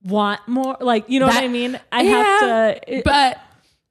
[0.04, 1.80] want more like you know what I mean?
[1.92, 3.40] I Yeah, have to it- but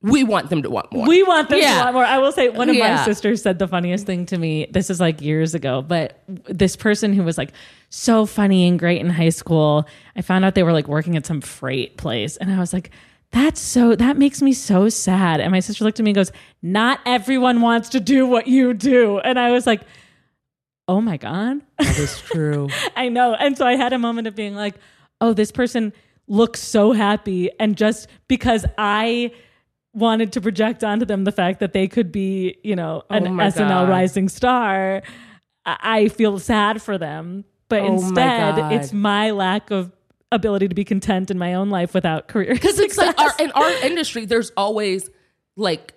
[0.01, 1.07] we want them to want more.
[1.09, 2.05] we want them to want more.
[2.05, 4.67] I will say one of my sisters said the funniest thing to me.
[4.71, 7.53] This is like years ago, but this person who was like
[7.91, 11.27] so funny and great in high school, I found out they were like working at
[11.27, 12.91] some freight place, and I was like.
[13.31, 15.41] That's so that makes me so sad.
[15.43, 16.33] And my sister looked at me and goes,
[16.63, 19.19] Not everyone wants to do what you do.
[19.19, 19.83] And I was like,
[20.89, 21.61] Oh my God.
[21.79, 22.69] that is true.
[22.97, 23.35] I know.
[23.35, 24.77] And so I had a moment of being like,
[25.21, 25.93] oh, this person
[26.27, 27.51] looks so happy.
[27.61, 29.33] And just because I
[29.99, 33.27] wanted to project onto them the fact that they could be, you know, oh an
[33.27, 33.89] Oh SNL God.
[33.89, 35.03] rising star,
[35.67, 37.45] I feel sad for them.
[37.69, 38.73] But Oh instead, God.
[38.73, 39.93] it's my lack of
[40.33, 42.55] ability to be content in my own life without career.
[42.55, 45.11] Because it's like our, in our industry, there's always
[45.57, 45.95] like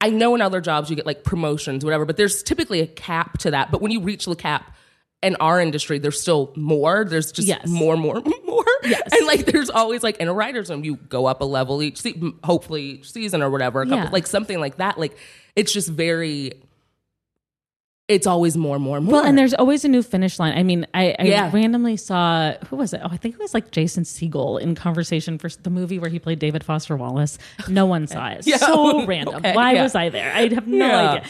[0.00, 3.38] I know in other jobs you get like promotions, whatever, but there's typically a cap
[3.38, 3.70] to that.
[3.70, 4.76] But when you reach the cap
[5.22, 7.06] in our industry, there's still more.
[7.08, 7.66] There's just Yes.
[7.66, 8.63] more, more, more.
[8.84, 9.02] Yes.
[9.12, 12.00] And like there's always like in a writer's room, you go up a level each
[12.00, 14.10] se- hopefully each season or whatever, a couple Yeah.
[14.10, 14.98] like something like that.
[14.98, 15.16] Like
[15.56, 16.52] it's just very
[18.06, 19.14] it's always more, more, more.
[19.14, 20.58] Well, and there's always a new finish line.
[20.58, 21.50] I mean, I, I Yeah.
[21.54, 23.00] randomly saw who was it?
[23.02, 26.18] Oh, I think it was like Jason Segel in conversation for the movie where he
[26.18, 27.38] played David Foster Wallace.
[27.66, 28.46] No one saw it.
[28.46, 28.58] Yeah.
[28.58, 29.36] So random.
[29.36, 29.82] Okay, Why yeah.
[29.84, 30.30] was I there?
[30.34, 31.24] I have no idea.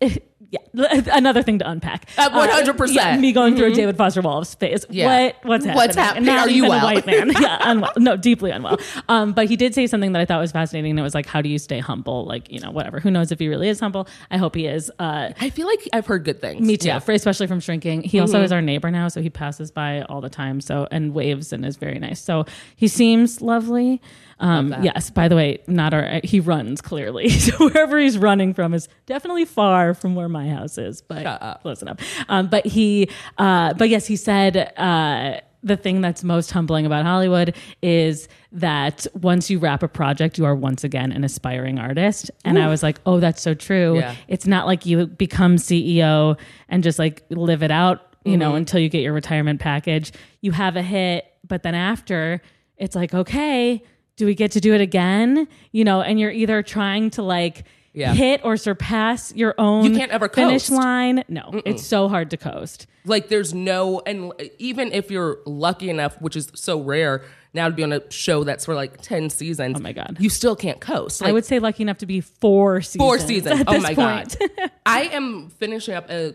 [0.00, 0.16] Eh,
[0.50, 0.58] Yeah,
[1.12, 2.08] another thing to unpack.
[2.18, 3.20] Uh, 100%.
[3.20, 4.84] me going through a David Foster Wallace phase.
[4.84, 4.92] Mm-hmm.
[4.94, 5.06] Yeah.
[5.24, 5.36] What?
[5.44, 5.76] What's happening?
[5.76, 6.24] What's happening?
[6.26, 6.80] Not Are you well?
[6.80, 7.30] a white man.
[7.40, 7.92] yeah, unwell.
[7.98, 8.78] No, deeply unwell.
[9.08, 10.90] Um, but he did say something that I thought was fascinating.
[10.90, 12.24] And it was like, how do you stay humble?
[12.24, 12.98] Like, you know, whatever.
[12.98, 14.08] Who knows if he really is humble?
[14.30, 14.90] I hope he is.
[14.98, 16.66] Uh, I feel like I've heard good things.
[16.66, 16.98] me too, Yeah.
[16.98, 18.02] for, especially from shrinking.
[18.02, 20.60] He also is our neighbor now, so he passes by all the time.
[20.60, 22.20] So and waves and is very nice.
[22.20, 22.44] So
[22.74, 24.00] he seems lovely.
[24.40, 25.10] Um, yes.
[25.10, 26.20] By the way, not our.
[26.24, 27.28] He runs clearly.
[27.40, 31.62] So wherever he's running from is definitely far from where my house is, but up.
[31.62, 31.98] close enough.
[32.28, 33.08] Um, but he.
[33.38, 34.56] Uh, but yes, he said.
[34.76, 40.38] Uh, the thing that's most humbling about Hollywood is that once you wrap a project,
[40.38, 42.30] you are once again an aspiring artist.
[42.46, 43.98] And I was like, oh, that's so true.
[43.98, 44.14] Yeah.
[44.26, 46.38] It's not like you become CEO
[46.70, 50.12] and just like live it out, you know, until you get your retirement package.
[50.40, 52.40] You have a hit, but then after,
[52.78, 53.82] it's like, okay,
[54.20, 55.48] do we get to do it again?
[55.72, 57.64] You know, and you're either trying to like
[57.94, 58.12] Yeah.
[58.12, 60.78] hit or surpass your own You can't ever finish coast.
[60.78, 61.24] line.
[61.28, 62.86] No, it's so hard to coast.
[63.06, 67.22] Like there's no, and even if you're lucky enough, which is so rare
[67.54, 69.76] now to be on a show that's for like ten seasons.
[69.78, 70.18] Oh my God.
[70.20, 71.22] you still can't coast.
[71.22, 73.00] I would say lucky enough to be four seasons.
[73.02, 73.64] four seasons.
[73.66, 74.36] Oh my point.
[74.38, 74.70] god!
[74.86, 76.34] I am finishing up a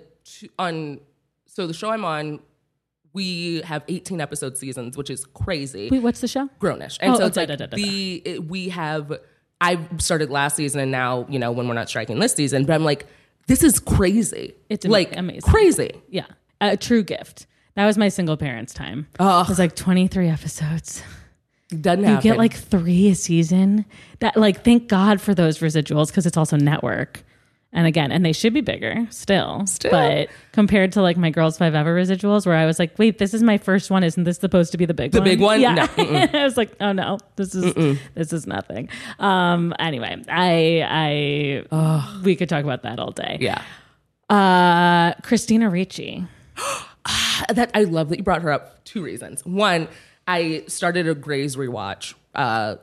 [0.58, 1.00] on.
[1.46, 2.40] So the show I'm on,
[3.16, 5.89] we have 18 episode seasons, which is crazy.
[5.89, 6.47] Wait, what's the show?
[6.61, 9.11] Grownish, and Oh, so oh, it's da, like da, da, da, the it- we have.
[9.61, 12.74] I started last season, and now you know when we're not striking this season, but
[12.74, 13.07] I'm like,
[13.47, 14.53] this is crazy.
[14.70, 15.41] It's like amazing.
[15.49, 15.91] crazy.
[16.09, 16.26] Yeah,
[16.61, 17.47] a true gift.
[17.76, 19.07] That was my single parents' time.
[19.20, 19.41] Oh.
[19.41, 21.03] It was like 23 episodes.
[21.70, 22.22] Doesn't You happen.
[22.22, 23.86] get like three a season.
[24.20, 27.24] That like, thank God for those residuals because it's also network.
[27.76, 29.67] And again, and they should be bigger still.
[29.67, 29.91] Still.
[29.91, 33.57] But compared to like my Girls5eva residuals, where I was like, wait, this is my
[33.57, 34.01] first one.
[34.03, 35.26] Isn't this supposed to be the big The one?
[35.26, 35.59] The big one?
[35.59, 35.73] Yeah.
[35.76, 35.89] No.
[36.39, 38.88] I was like, oh no, this is this is nothing.
[39.19, 39.73] Um.
[39.78, 43.38] Anyway, I I we could talk about that all day.
[43.41, 43.61] yeah.
[44.30, 46.26] Uh, Christina Ricci.
[47.49, 48.84] that I love that you brought her up.
[48.86, 49.45] Two reasons.
[49.45, 49.88] One,
[50.28, 52.78] I started a Grey's rewatch uh,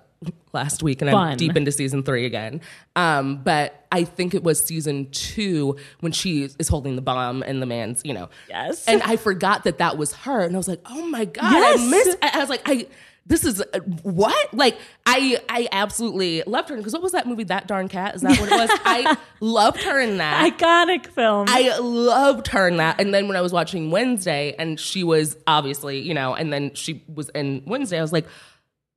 [0.52, 1.28] last week, and Fun.
[1.28, 2.60] I'm deep into season three again.
[2.96, 7.60] Um, but I think it was season two when she is holding the bomb and
[7.62, 8.28] the man's, you know.
[8.48, 8.86] Yes.
[8.86, 11.80] And I forgot that that was her, and I was like, oh my god, Yes.
[11.80, 12.18] I missed.
[12.22, 12.86] I, I was like, I.
[13.24, 17.44] This is uh, what like I I absolutely loved her because what was that movie
[17.44, 21.46] that darn cat is that what it was I loved her in that Iconic film.
[21.48, 23.00] I loved her in that.
[23.00, 26.74] And then when I was watching Wednesday, and she was obviously, you know, and then
[26.74, 28.26] she was in Wednesday, I was like,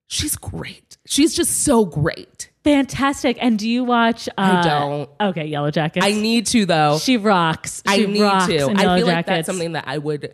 [0.08, 0.98] she's great.
[1.06, 2.50] She's just so great.
[2.64, 3.38] Fantastic.
[3.42, 4.28] And do you watch?
[4.38, 5.10] Uh, don't.
[5.22, 6.06] Okay, Yellow Jackets.
[6.06, 6.98] I need to though.
[6.98, 7.84] She rocks.
[7.86, 8.56] I need rocks to.
[8.72, 9.28] I feel like Jackets.
[9.28, 10.34] that's something that I would.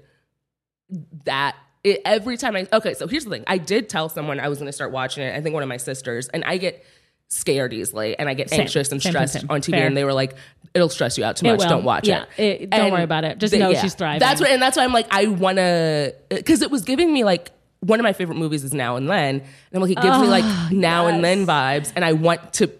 [1.25, 3.43] That it, every time I okay, so here's the thing.
[3.47, 5.35] I did tell someone I was going to start watching it.
[5.35, 6.83] I think one of my sisters, and I get
[7.29, 8.59] scared easily and I get Same.
[8.61, 9.45] anxious and Same, stressed same.
[9.49, 9.87] on TV Fair.
[9.87, 10.35] and they were like
[10.73, 12.25] it'll stress you out too much don't watch Yeah.
[12.35, 12.63] it.
[12.63, 13.37] It- don't worry about it.
[13.37, 14.19] Just know she's thriving.
[14.19, 16.13] That's what and that's why I'm like I want to
[16.45, 17.51] cuz it was giving me like
[17.81, 20.27] one of my favorite movies is Now and Then and I'm like it gives me
[20.27, 22.71] like Now and Then vibes and I want to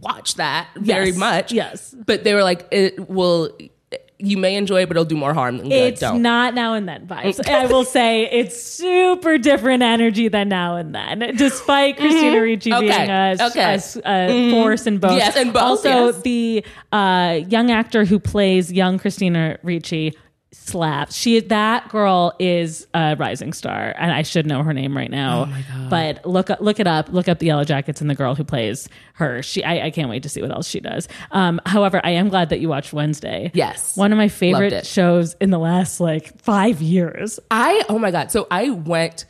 [0.00, 1.16] watch that very Yes.
[1.16, 1.52] much.
[1.52, 1.94] Yes.
[2.06, 3.56] But they were like it will
[4.24, 5.74] you may enjoy it but it'll do more harm than good.
[5.74, 6.22] It's don't.
[6.22, 7.46] not now and then vibes.
[7.50, 12.84] I will say it's super different energy than now and then, despite Christina Ricci Mm-hmm.
[12.84, 12.96] Okay.
[12.98, 13.74] being a, Okay.
[13.74, 14.00] Mm-hmm.
[14.06, 15.18] a- a force in both.
[15.18, 16.22] Yes, in both, Also, yes.
[16.22, 20.14] the uh, young actor who plays young Christina Ricci
[20.64, 21.16] slaps.
[21.16, 25.42] She that girl is a rising star, and I should know her name right now.
[25.42, 25.90] Oh my God.
[25.90, 27.08] But look look it up.
[27.10, 29.42] Look up the Yellow Jackets and the girl who plays her.
[29.42, 31.08] She I, I can't wait to see what else she does.
[31.30, 33.50] Um, however, I am glad that you watched Wednesday.
[33.54, 33.96] Yes.
[33.96, 37.40] one of my favorite shows in the last like five years.
[37.50, 38.30] I oh my god.
[38.30, 39.24] So I went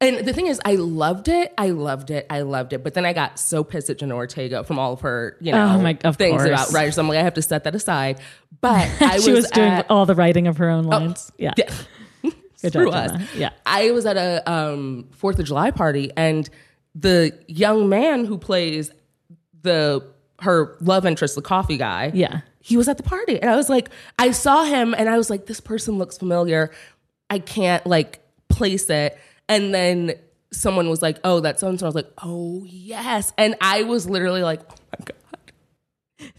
[0.00, 1.52] and the thing is I loved it.
[1.58, 2.26] I loved it.
[2.30, 2.82] I loved it.
[2.82, 5.74] But then I got so pissed at Jenna Ortega from all of her, you know,
[5.76, 6.48] Oh my- of things course.
[6.48, 6.98] about writers.
[6.98, 8.20] I'm like, I have to set that aside.
[8.60, 11.30] But I she was, doing at- all the writing of her own lines.
[11.38, 11.52] yeah.
[11.56, 11.70] yeah.
[12.62, 13.10] Good job, us.
[13.12, 13.28] Jenna.
[13.36, 13.50] Yeah.
[13.66, 16.48] I was at a um Fourth of July party and
[16.94, 18.90] the young man who plays
[19.62, 20.04] the
[20.40, 22.10] her love interest, the coffee guy.
[22.14, 22.40] Yeah.
[22.60, 23.88] he was at the party and i was like
[24.18, 26.70] i saw him and i was like this person looks familiar
[27.30, 28.20] i can't like
[28.50, 29.18] place it
[29.50, 30.14] and then
[30.52, 33.82] someone was like oh that's so and so i was like oh yes and i
[33.82, 35.16] was literally like oh my god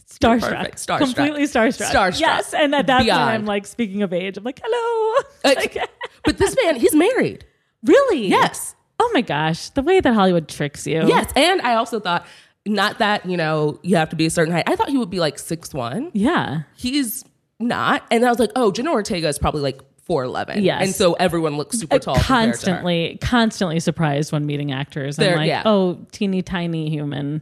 [0.07, 0.73] Starstruck.
[0.73, 0.97] Starstruck.
[0.99, 1.89] Completely starstruck.
[1.91, 2.19] Starstruck.
[2.19, 2.53] Yes.
[2.53, 5.23] And at that point, I'm like, speaking of age, I'm like, hello.
[5.43, 5.75] Uh, like,
[6.25, 7.43] but this man he's married
[7.83, 8.27] really?
[8.27, 9.69] yes Oh my gosh.
[9.69, 11.07] The way that Hollywood tricks you.
[11.07, 12.27] yes and i also thought
[12.67, 15.09] not that you know you have to be a certain height i thought he would
[15.09, 16.63] be like six one Yeah.
[16.75, 17.25] he's
[17.59, 19.79] not and i was like oh jenna ortega is probably like
[20.11, 20.81] 411 Yes.
[20.83, 25.17] and so everyone looks super tall compared constantly, constantly surprised when meeting actors.
[25.17, 25.63] I'm They're- like, yeah.
[25.65, 27.41] oh, teeny tiny human.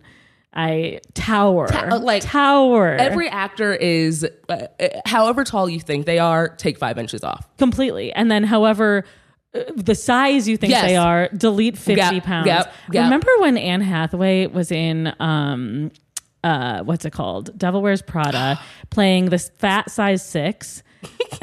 [0.54, 1.72] I tower.
[1.74, 2.94] uh, like, tower.
[2.96, 7.48] Every actor is, uh, uh, however tall you think they are, take five inches off.
[7.58, 8.12] completely.
[8.14, 9.04] And then, however,
[9.56, 10.86] uh, the size you think Yes.
[10.86, 12.48] they are, delete 50 Yep, pounds.
[12.48, 13.04] yep, yep.
[13.04, 15.92] Remember when Anne Hathaway was in, um,
[16.44, 17.56] uh, what's it called?
[17.58, 18.60] Devil Wears Prada,
[18.90, 20.82] playing this fat size six.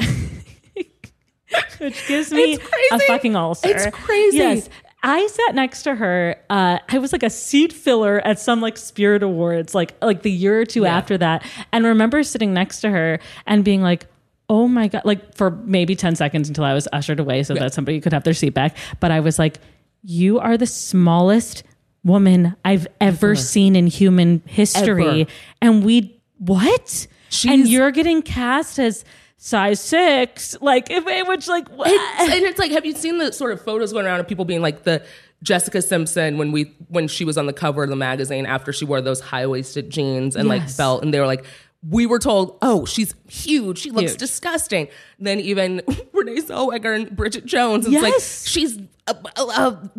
[1.79, 2.57] Which gives me
[2.91, 3.69] a fucking ulcer.
[3.69, 4.37] It's crazy.
[4.37, 4.69] Yes.
[5.03, 6.35] I sat next to her.
[6.49, 10.31] Uh, I was like a seat filler at some like Spirit Awards, like like the
[10.31, 10.97] year or two Yeah.
[10.97, 14.07] after that, and remember sitting next to her and being like,
[14.49, 17.73] "Oh my god!" Like for maybe ten seconds until I was ushered away so that
[17.73, 18.75] somebody could have their seat back.
[18.99, 19.59] But I was like,
[20.01, 21.63] "You are the smallest
[22.03, 25.31] woman I've ever seen in human history," Ever.
[25.61, 27.07] and we what?
[27.47, 29.03] and you're getting cast as
[29.37, 31.67] size six, like if eh, which like?
[31.71, 34.45] It's, and it's like, have you seen the sort of photos going around of people
[34.45, 35.03] being like the
[35.43, 38.85] Jessica Simpson when we when she was on the cover of the magazine after she
[38.85, 40.77] wore those high waisted jeans and like Yes.
[40.77, 41.45] belt, and they were like.
[41.87, 43.77] We were told, oh, she's huge.
[43.77, 44.19] She looks Huge.
[44.19, 44.87] disgusting.
[45.19, 48.03] Then even Renee Zellweger and Bridget Jones, it's Yes.
[48.03, 49.89] like she's a, a, a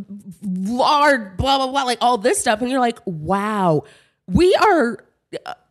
[0.45, 3.84] large, blah blah blah, like all this stuff, and you're like, wow,
[4.26, 4.99] we are,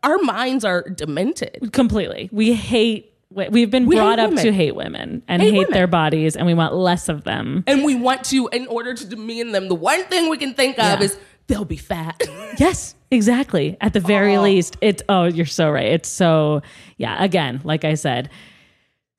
[0.01, 1.71] our minds are demented.
[1.73, 2.29] completely.
[2.31, 3.13] We hate.
[3.51, 4.43] We've been We brought up women.
[4.45, 7.63] to hate women and Hate hate, their bodies, and we want less of them.
[7.67, 10.77] and we want to in order to demean them the one thing we can think
[10.79, 11.03] of Yeah.
[11.05, 11.17] is
[11.47, 12.21] they'll be fat
[12.57, 13.77] Yes, exactly.
[13.79, 14.41] At the very oh.
[14.41, 15.85] least, it's oh, you're so right.
[15.85, 16.61] It's so
[16.97, 17.23] yeah.
[17.23, 18.29] Again, like I said,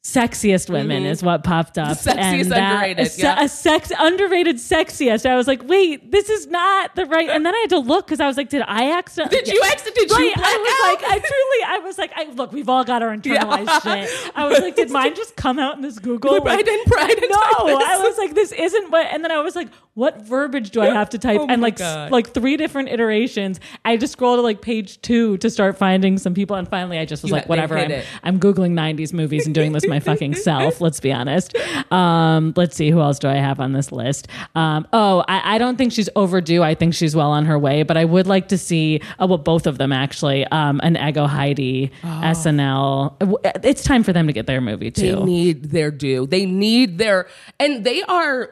[0.04, 1.98] sexiest women is what popped up.
[1.98, 2.18] Mm-hmm.
[2.18, 3.42] Sexiest underrated, A, se- yeah.
[3.44, 5.26] a sex underrated sexiest.
[5.26, 7.28] I was like, wait, this is not the right.
[7.28, 9.38] And then I had to look because I was like, did I accidentally?
[9.40, 11.02] Did you accidentally- did you Right, black I was out?
[11.10, 14.32] like, I truly, I was like, I, look, we've all got our internalized shit.
[14.34, 16.32] I was like, did mine just come out in this Google?
[16.38, 17.36] Like, I didn't- I didn't no.
[17.84, 19.06] I was like, this isn't what.
[19.12, 19.68] And then I was like,
[19.98, 21.40] what verbiage do I have to type?
[21.40, 23.58] Oh and like, s- like three different iterations.
[23.84, 27.04] I just scrolled to like page two to start finding some people, and finally, I
[27.04, 27.76] just was You like, they whatever.
[27.76, 28.06] hit I'm, it.
[28.22, 30.80] I'm googling '90s movies and doing this my fucking self.
[30.80, 31.56] Let's be honest.
[31.92, 34.28] Um, let's see who else do I have on this list.
[34.54, 36.62] Um, oh, I, I don't think she's overdue.
[36.62, 39.00] I think she's well on her way, but I would like to see.
[39.18, 40.46] Oh, well, both of them actually.
[40.46, 43.18] Um, an Ego Heidi SNL.
[43.18, 45.16] W- It's time for them to get their movie too.
[45.16, 47.26] they need their due they need their
[47.58, 48.50] and they are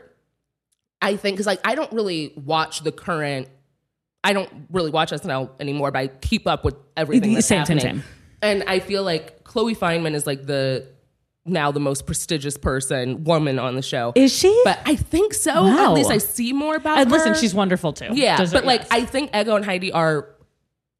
[1.02, 3.48] i think because like i don't really watch the current
[4.24, 7.80] i don't really watch snl anymore but i keep up with everything that's Same, happening
[7.80, 8.02] same.
[8.42, 10.86] and i feel like chloe fineman is like the
[11.44, 14.60] now the most prestigious person woman on the show Is she?
[14.64, 15.86] but i think so Wow.
[15.90, 18.08] at least i see more about and listen, she's wonderful too.
[18.12, 18.88] Yeah, Does- but like yes.
[18.90, 20.28] I think Ego and Heidi are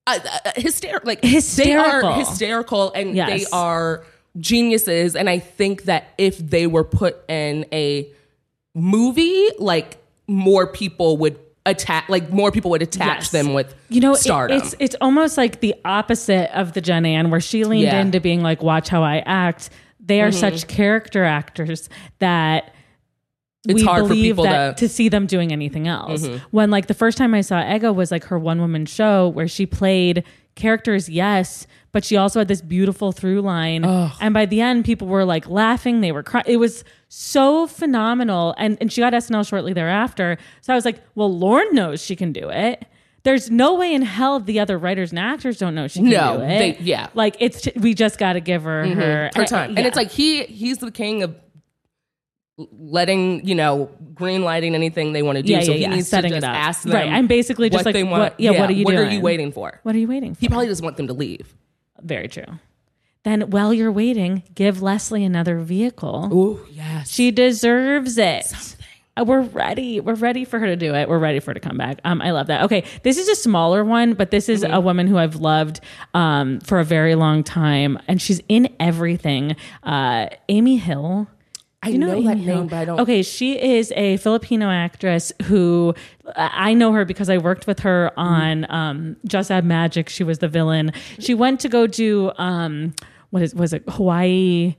[0.09, 1.09] uh, uh, hysterical.
[1.09, 2.01] Like Hysterical.
[2.01, 3.29] they are hysterical, and Yes.
[3.29, 4.05] they are
[4.39, 5.17] geniuses.
[5.17, 8.09] And I think that if they were put in a
[8.77, 9.97] movie, like
[10.29, 13.31] more people would attach like more people would attach Yes.
[13.31, 17.31] them with you know, it- it's it's almost like the opposite of the Jen Ann,
[17.31, 17.93] where she leaned Yeah.
[17.95, 18.01] Mm-hmm.
[18.07, 21.89] into being like, "Watch how I act." They are such character actors
[22.21, 22.73] that
[23.67, 24.91] It's we hard for believe people that to- Mm-hmm.
[24.93, 26.25] see them doing anything else.
[26.53, 29.49] When like the first time I saw Ego was like her one woman show where
[29.49, 30.23] she played
[30.57, 33.85] characters, yes, but she also had this beautiful through line.
[33.85, 36.45] And by the end, people were like laughing, they were crying.
[36.49, 38.55] It was so phenomenal.
[38.59, 40.37] And and she got SNL shortly thereafter.
[40.63, 42.85] So I was like, well, Lorne knows she can do it.
[43.23, 46.37] There's no way in hell the other writers and actors don't know she can No,
[46.39, 46.59] do it.
[46.59, 47.09] they- yeah.
[47.15, 49.01] like it's we just got to give her mm-hmm.
[49.01, 49.73] her her time.
[49.73, 49.79] yeah.
[49.79, 51.35] And it's like he he's the king of
[52.59, 55.53] letting you know green lighting anything they want to do.
[55.53, 55.89] Yeah, so yeah, he yeah.
[55.95, 56.57] needs Setting to it just up.
[56.57, 58.23] ask them Right, I'm basically just what like, they want.
[58.23, 59.81] what- yeah, what are you What are you waiting for?
[59.83, 60.41] what are you waiting for?
[60.41, 61.55] He probably doesn't want them to leave.
[62.03, 62.45] Very true.
[63.25, 66.29] Then while you're waiting, give Leslie another vehicle.
[66.33, 67.11] Oh yes.
[67.11, 68.77] She deserves it.
[69.19, 69.99] Uh, We're ready.
[69.99, 71.09] We're ready for her to do it.
[71.09, 72.01] We're ready for her to come back.
[72.05, 72.63] Um, I love that.
[72.65, 74.75] Okay, this is a smaller one, but this is Mm-hmm.
[74.75, 75.81] a woman who I've loved
[76.15, 79.57] um, for a very long time, and she's in everything.
[79.83, 81.29] Uh, Amy Hill.
[81.87, 83.01] I You know, that name, but I don't.
[83.01, 85.95] Okay, she is a Filipino actress who
[86.37, 88.21] I know her because I worked with her Mm-hmm.
[88.21, 90.09] on um, Just Add Magic.
[90.09, 90.93] She was the villain.
[91.19, 92.95] She went to go do um,
[93.31, 94.77] what is was it Hawaii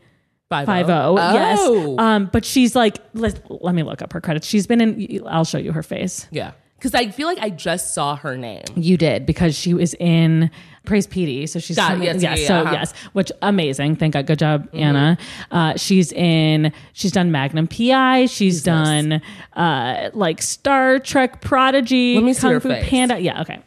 [0.50, 0.90] Five.
[0.90, 1.16] O?
[1.18, 1.60] Yes.
[1.62, 1.98] Oh.
[2.00, 4.48] Um, but she's like, let, let me look up her credits.
[4.48, 5.22] She's been in.
[5.28, 6.26] I'll show you her face.
[6.32, 6.52] Yeah.
[6.78, 8.64] Because I feel like I just saw her name.
[8.76, 10.50] You did because she was in
[10.88, 11.48] Praise PD.
[11.48, 12.72] So she's Got coming- Yes, yeah, yeah, so uh-huh.
[12.74, 13.98] yes, which amazing.
[13.98, 14.26] Thank God.
[14.26, 15.18] Good job, Anna.
[15.52, 16.72] Uh, she's in.
[16.94, 18.26] She's done Magnum PI.
[18.26, 19.22] She's done
[19.54, 22.16] uh, like Star Trek Prodigy.
[22.16, 22.90] Let me see Kung her Fu face.
[22.90, 23.20] Panda.
[23.20, 23.42] Yeah.
[23.42, 23.60] Okay.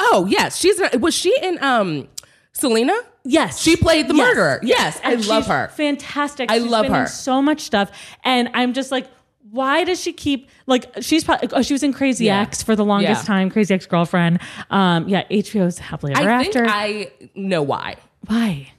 [0.00, 2.08] Oh yes, she's was she in um
[2.52, 2.94] Selena?
[3.24, 4.26] Yes, She played the Yes.
[4.34, 4.58] murderer.
[4.64, 5.68] Yes, I And love she's her.
[5.76, 6.50] Fantastic.
[6.50, 7.06] I She's love her.
[7.06, 7.92] so much stuff,
[8.24, 9.06] and I'm just like,
[9.52, 12.40] why does she keep like she's probably oh, she was in Crazy Yeah.
[12.40, 13.26] Ex for the longest Yeah.
[13.34, 14.40] time, Crazy Ex Girlfriend.
[14.70, 16.66] Um, yeah, HBO's Happily Ever I think After.
[16.66, 17.96] I know why.
[18.26, 18.72] why?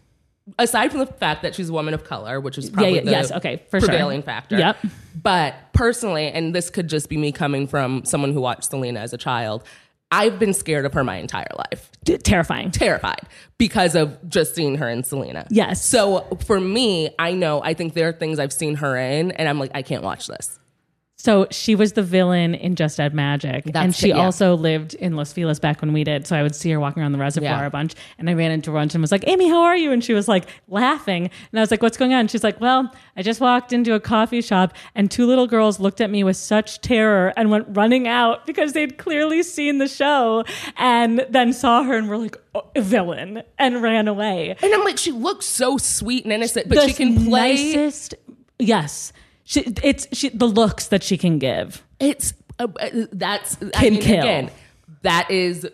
[0.58, 3.12] Aside from the fact that she's a woman of color, which is probably yeah, the
[3.12, 3.88] yes, okay, for sure.
[3.88, 4.58] prevailing factor.
[4.58, 4.78] Yep.
[5.22, 9.14] But personally, and this could just be me coming from someone who watched Selena as
[9.14, 9.64] a child,
[10.12, 11.90] I've been scared of her my entire life.
[12.04, 12.72] D- terrifying.
[12.72, 13.22] Terrified
[13.58, 15.48] because of just seeing her in Selena.
[15.50, 15.86] Yes.
[15.86, 19.48] So for me, I know I think there are things I've seen her in, and
[19.48, 20.60] I'm like, I can't watch this.
[21.24, 24.26] So she was the villain in Just Add Magic, and she it, yeah.
[24.26, 26.28] also lived in Los Feliz back when we did.
[26.28, 27.66] So I would see her walking around the reservoir Yeah.
[27.66, 29.94] a bunch, and I ran into her once and was like, "Amy, how are you?"
[29.94, 32.60] And she was like laughing, and I was like, "What's going on?" And she's like,
[32.60, 36.26] "Well, I just walked into a coffee shop, and two little girls looked at me
[36.26, 40.44] with such terror and went running out because they'd clearly seen the show,
[40.76, 44.98] and then saw her and were like, oh, villain, and ran away." And I'm like,
[44.98, 47.56] she looks so sweet and innocent, but The she can play.
[47.56, 48.16] nicest,
[48.60, 49.14] yes.
[49.46, 51.84] She, it's she, the looks that she can give.
[52.00, 54.20] It's uh, uh, that's I Can mean, kill.
[54.20, 54.52] Again,
[55.02, 55.68] that is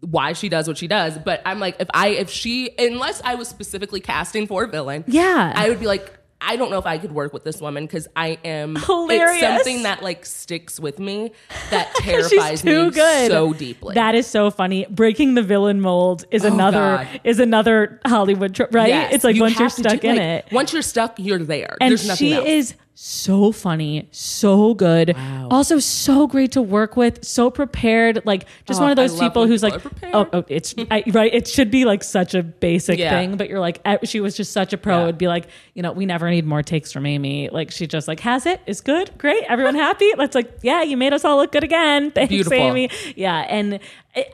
[0.00, 1.16] why she does what she does.
[1.18, 5.04] But I'm like, if I if she unless I was specifically casting for a villain,
[5.06, 5.52] Yeah.
[5.54, 6.18] I would be like.
[6.46, 9.32] I don't know if I could work with this woman because I am Hilarious.
[9.32, 11.32] It's something that like sticks with me
[11.70, 13.30] that terrifies me good.
[13.30, 13.94] so deeply.
[13.94, 14.84] That is so funny.
[14.90, 17.20] Breaking the villain mold is another Oh, God.
[17.24, 18.88] is another Hollywood trope, right?
[18.88, 20.52] Yes, it's like you once you're stuck do- in like, it.
[20.52, 21.78] Once you're stuck, you're there.
[21.80, 22.46] And There's nothing she else.
[22.46, 25.16] is so funny, so good.
[25.50, 28.22] Also so great to work with, so prepared.
[28.24, 29.74] Like just Oh, one of those people who's like,
[30.14, 31.34] oh, oh, it's I, right.
[31.34, 33.10] It should be like such a basic Yeah.
[33.10, 34.98] thing, but you're like, she was just such a pro.
[34.98, 35.02] Yeah.
[35.04, 37.48] It'd be like, you know, we never need more takes from Amy.
[37.50, 38.60] Like she just like has it.
[38.66, 39.42] It's good, great.
[39.48, 40.10] Everyone happy.
[40.16, 42.12] Let's like, yeah, you made us all look good again.
[42.12, 42.56] Thanks, Beautiful.
[42.56, 42.90] Amy.
[43.16, 43.80] Yeah, and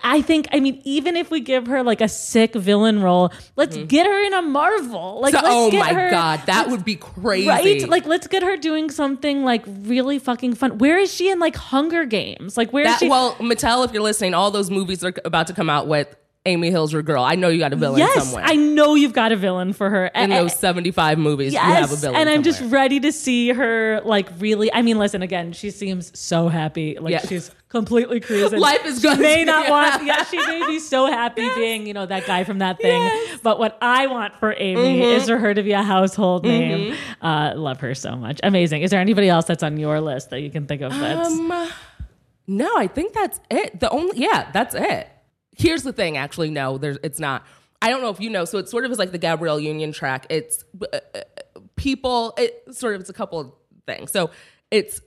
[0.03, 3.77] I- think, I mean, even if we give her like a sick villain role, let's
[3.77, 5.21] get her in a Marvel.
[5.21, 5.47] Like, Mm-hmm.
[5.47, 7.49] So- oh my her- god, that would be crazy.
[7.49, 7.89] Right?
[7.89, 10.79] Like, let's get her doing something like really fucking fun.
[10.79, 12.57] Where is she in like Hunger Games?
[12.57, 13.09] Like, where is That, she?
[13.09, 16.15] well, Mattel, if you're listening, all those movies are about to come out with
[16.47, 17.23] Amy Hill's your girl.
[17.23, 18.43] I know you got a villain yes, somewhere.
[18.47, 20.07] I know you've got a villain for her.
[20.07, 22.17] in And- those 75 movies, yes, you have a villain.
[22.17, 24.73] and I'm just ready to see her like really.
[24.73, 25.53] I mean, listen again.
[25.53, 26.97] She seems so happy.
[26.99, 27.27] Like Yeah.
[27.27, 28.59] she's completely cruising.
[28.59, 29.17] Life is good.
[29.17, 29.71] She may not Yeah.
[29.99, 30.07] want.
[30.07, 33.13] Yeah, she may be so happy being you know that guy from that thing.
[33.43, 35.03] But what I want for Amy Mm-hmm.
[35.21, 36.97] is for her to be a household name.
[37.21, 38.41] Uh, love her so much.
[38.43, 38.81] Amazing.
[38.81, 40.99] Is there anybody else that's on your list that you can think of?
[40.99, 41.69] That's Um,
[42.47, 43.79] no, I think that's it.
[43.79, 45.07] The only, yeah, that's it.
[45.61, 46.17] Here's the thing.
[46.17, 46.99] Actually, no, there's.
[47.03, 47.45] It's not.
[47.83, 48.45] I don't know if you know.
[48.45, 50.27] So it sort of is like the Gabrielle Union track.
[50.31, 51.21] It's uh, uh,
[51.77, 52.35] people.
[52.39, 53.01] It sort of.
[53.03, 53.53] It's a couple of
[53.87, 54.11] things.
[54.11, 54.31] So
[54.71, 55.01] it's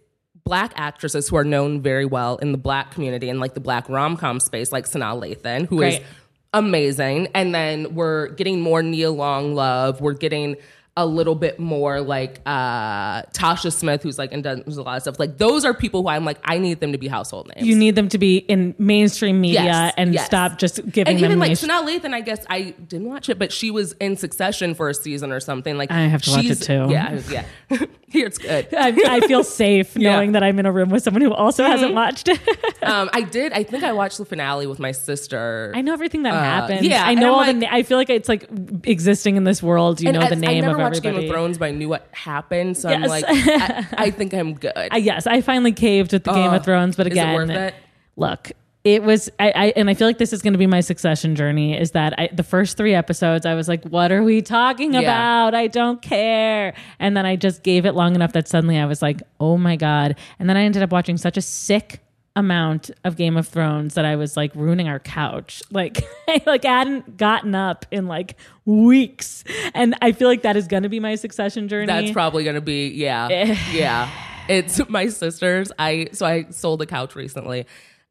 [0.43, 3.87] black actresses who are known very well in the black community and like the black
[3.89, 6.07] rom com space, like Sanaa Lathan, who is Great.
[6.53, 7.29] amazing.
[7.33, 10.01] And then we're getting more Nia Long love.
[10.01, 10.57] We're getting
[10.95, 15.01] a little bit more like uh Tasha Smith, who's like and does a lot of
[15.01, 15.19] stuff.
[15.19, 17.67] Like those are people who I'm like, I need them to be household names.
[17.67, 20.25] You need them to be in mainstream media Yes, and yes.
[20.25, 23.51] stop just giving and even like Chanel Lathan, I guess I didn't watch it, but
[23.51, 25.77] she was in Succession for a season or something.
[25.79, 26.87] Like I have to watch it she's- too.
[26.91, 27.45] Yeah, yeah.
[28.09, 28.67] Here it's good.
[28.71, 30.11] I, I feel safe Yeah.
[30.13, 32.39] knowing that I'm in a room with someone who also hasn't watched it.
[32.83, 33.53] Um, I did.
[33.53, 35.71] I think I watched the finale with my sister.
[35.73, 36.69] I know everything that.
[36.69, 37.53] Uh, yeah, I know all the.
[37.53, 38.49] like- Na- I feel like it's like
[38.83, 40.01] existing in this world.
[40.01, 41.23] You know I, the name of watched everybody.
[41.25, 42.77] Game of Thrones, but I knew what happened.
[42.77, 44.73] So I'm like, I, I think I'm good.
[44.75, 47.49] I, yes, I finally caved with the Game Uh, of Thrones, but it again, worth
[47.49, 47.73] it?
[48.15, 48.51] look,
[48.83, 49.29] it was.
[49.39, 51.79] I, I and I feel like this is going to be my succession journey.
[51.79, 53.45] Is that I, the first three episodes?
[53.45, 54.99] I was like, "What are we talking Yeah.
[54.99, 55.55] about?
[55.55, 59.01] I don't care." And then I just gave it long enough that suddenly I was
[59.01, 62.01] like, "Oh my god!" And then I ended up watching such a sick
[62.35, 65.61] amount of Game of Thrones that I was like ruining our couch.
[65.71, 69.43] Like I like hadn't gotten up in like weeks.
[69.73, 71.87] And I feel like that is going to be my succession journey.
[71.87, 73.57] That's probably gonna be yeah, Eh.
[73.73, 74.09] yeah.
[74.47, 75.71] It's my sister's.
[75.79, 77.65] I so I sold a couch recently,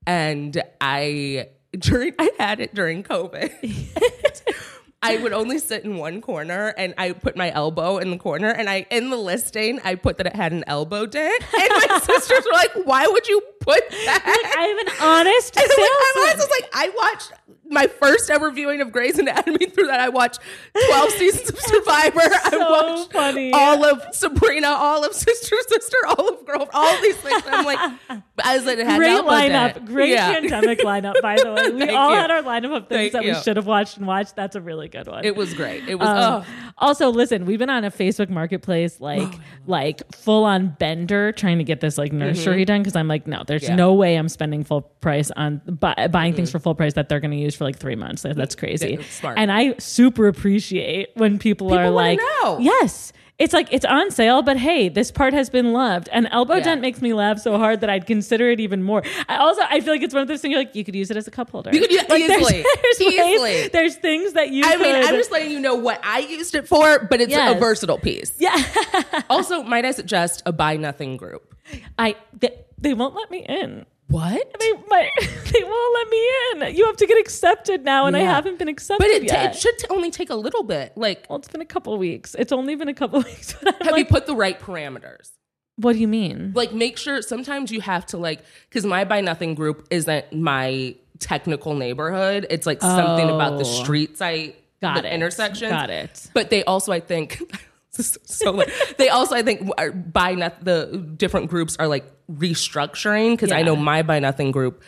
[0.07, 1.49] and I
[1.79, 3.53] during I had it during COVID.
[5.03, 8.51] I would only sit in one corner, and I put my elbow in the corner,
[8.51, 11.99] and I in the listing I put that it had an elbow dent, and my
[12.03, 16.35] sisters were like, "Why would you put that?" I have an honest And, like, I
[16.37, 17.33] was like, I watched
[17.73, 19.67] my first ever viewing of Grey's Anatomy.
[19.73, 20.41] Through that, I watched
[20.89, 22.21] twelve seasons of Survivor.
[22.21, 23.53] I So watched funny.
[23.53, 27.43] all of Sabrina, all of Sister Sister, all of Girl, all these things.
[27.47, 27.79] I'm like,
[28.45, 29.87] as it had Great lineup.
[29.87, 30.33] Great Yeah.
[30.33, 31.71] pandemic lineup, by the way.
[31.71, 32.17] We all you.
[32.17, 33.33] had our lineup of things Thank that you.
[33.33, 34.37] we should have watched and watched.
[34.37, 35.25] That's a really good one.
[35.25, 35.89] It was great.
[35.89, 36.09] It was.
[36.09, 36.73] Um, oh.
[36.79, 39.33] Also, listen, we've been on a Facebook Marketplace, like,
[39.67, 42.81] like full on bender, trying to get this like nursery done.
[42.83, 43.71] Because I'm like, no, there's Mm-hmm.
[43.73, 43.77] Yeah.
[43.77, 47.21] no way I'm spending full price on buy, buying things for full price that they're
[47.21, 48.25] going to use for like three months.
[48.25, 49.01] Like, That's crazy.
[49.05, 49.39] Smart.
[49.39, 52.59] And I super appreciate when people, are like, know.
[52.59, 53.13] yes.
[53.39, 56.09] It's like it's on sale, but hey, this part has been loved.
[56.13, 56.65] And elbow Yeah.
[56.65, 59.03] dent makes me laugh so hard that I'd consider it even more.
[59.29, 61.11] I also I feel like it's one of those things you're like you could use
[61.11, 61.71] it as a cup holder.
[61.73, 62.65] You could use it Like, there's- easily.
[62.83, 63.69] There's, ways- Easily.
[63.69, 64.63] there's things that you.
[64.65, 67.57] I mean, I'm just letting you know what I used it for, but it's Yes.
[67.57, 68.33] a versatile piece.
[68.39, 68.55] Yeah.
[69.31, 71.55] also, might I suggest a buy nothing group?
[71.99, 73.87] I they, they won't let me in.
[74.09, 74.55] What?
[74.61, 76.77] They my, they won't let me in.
[76.77, 79.55] You have to get accepted now, and I haven't been accepted But it, yet.
[79.55, 80.93] it should t- only take a little bit.
[80.97, 82.35] Like, well, it's been a couple weeks.
[82.39, 83.55] It's only been a couple weeks.
[83.83, 85.31] Have you put the right parameters?
[85.77, 86.53] what do you mean?
[86.55, 90.95] like make sure sometimes you have to like because my buy nothing group isn't my
[91.19, 93.83] technical neighborhood it's like something about the Oh.
[93.83, 95.15] streets i Got the it.
[95.15, 96.29] intersections Got it.
[96.35, 97.41] but they also i think
[98.25, 99.69] so like- they also i think
[100.13, 100.87] buy not the
[101.17, 104.83] different groups are like restructuring because i know my buy nothing group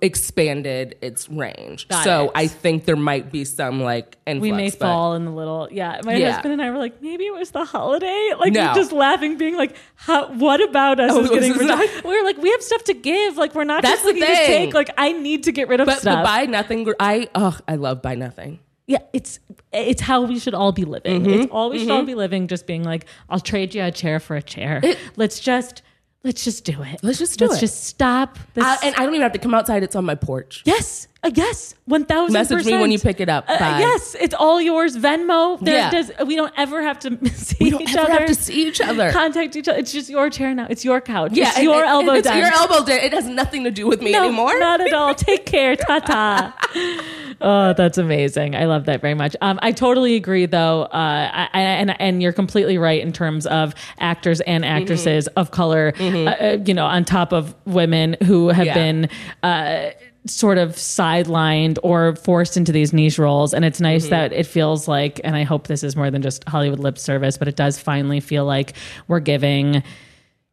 [0.00, 1.88] expanded its range.
[1.88, 2.30] Got so it.
[2.36, 5.68] i think there might be some like influx, we may but- fall in the little
[5.72, 6.32] yeah my Yeah.
[6.32, 8.30] husband and i were like maybe it was the holiday.
[8.38, 8.74] Like No.
[8.74, 12.24] just laughing being like How, what about us Oh, is it was getting we are
[12.24, 13.36] like we have stuff to give.
[13.36, 15.86] Like we're not That's just looking to take like i need to get rid of
[15.86, 16.24] but the stuff.
[16.24, 18.60] Buy nothing i oh i love buy nothing.
[18.86, 19.40] Yeah it's
[19.72, 21.40] it's how we should all be living Mm-hmm.
[21.42, 24.20] it's all we should all be living just being like i'll trade you a chair
[24.20, 24.82] for a chair
[25.16, 25.82] let's just
[26.24, 27.60] let's just do it Let's just do let's it.
[27.66, 30.14] just stop this I, and i don't even have to come outside it's on my
[30.14, 33.44] porch yes uh, yes 1000 Message me when you pick it up.
[33.48, 34.96] Uh, yes, it's all yours.
[34.96, 35.60] Venmo.
[35.60, 35.90] There, Yeah.
[35.90, 37.64] does, we don't ever have to see each other.
[37.64, 38.12] we don't each ever other.
[38.18, 39.78] have to see each other Contact each other.
[39.78, 40.66] It's just your chair now.
[40.68, 41.30] It's your couch.
[41.34, 42.90] Yeah, it's and- your and- elbow and it's your elbow.
[42.90, 44.58] It has nothing to do with me no, anymore.
[44.58, 45.14] Not at all.
[45.14, 45.76] Take care.
[45.76, 46.58] Ta ta.
[47.40, 48.54] oh, that's amazing.
[48.54, 49.34] I love that very much.
[49.40, 50.88] Um, I totally agree, though, uh,
[51.32, 55.38] I, I, and and you're completely right in terms of actors and actresses Mm-hmm.
[55.38, 55.92] of color.
[55.98, 58.74] Uh, uh, you know, on top of women who have Yeah.
[58.74, 59.08] been.
[59.42, 59.90] Uh,
[60.28, 64.10] sort of sidelined or forced into these niche roles and it's nice Mm-hmm.
[64.10, 67.36] that it feels like and i hope this is more than just hollywood lip service
[67.36, 68.74] but it does finally feel like
[69.08, 69.82] we're giving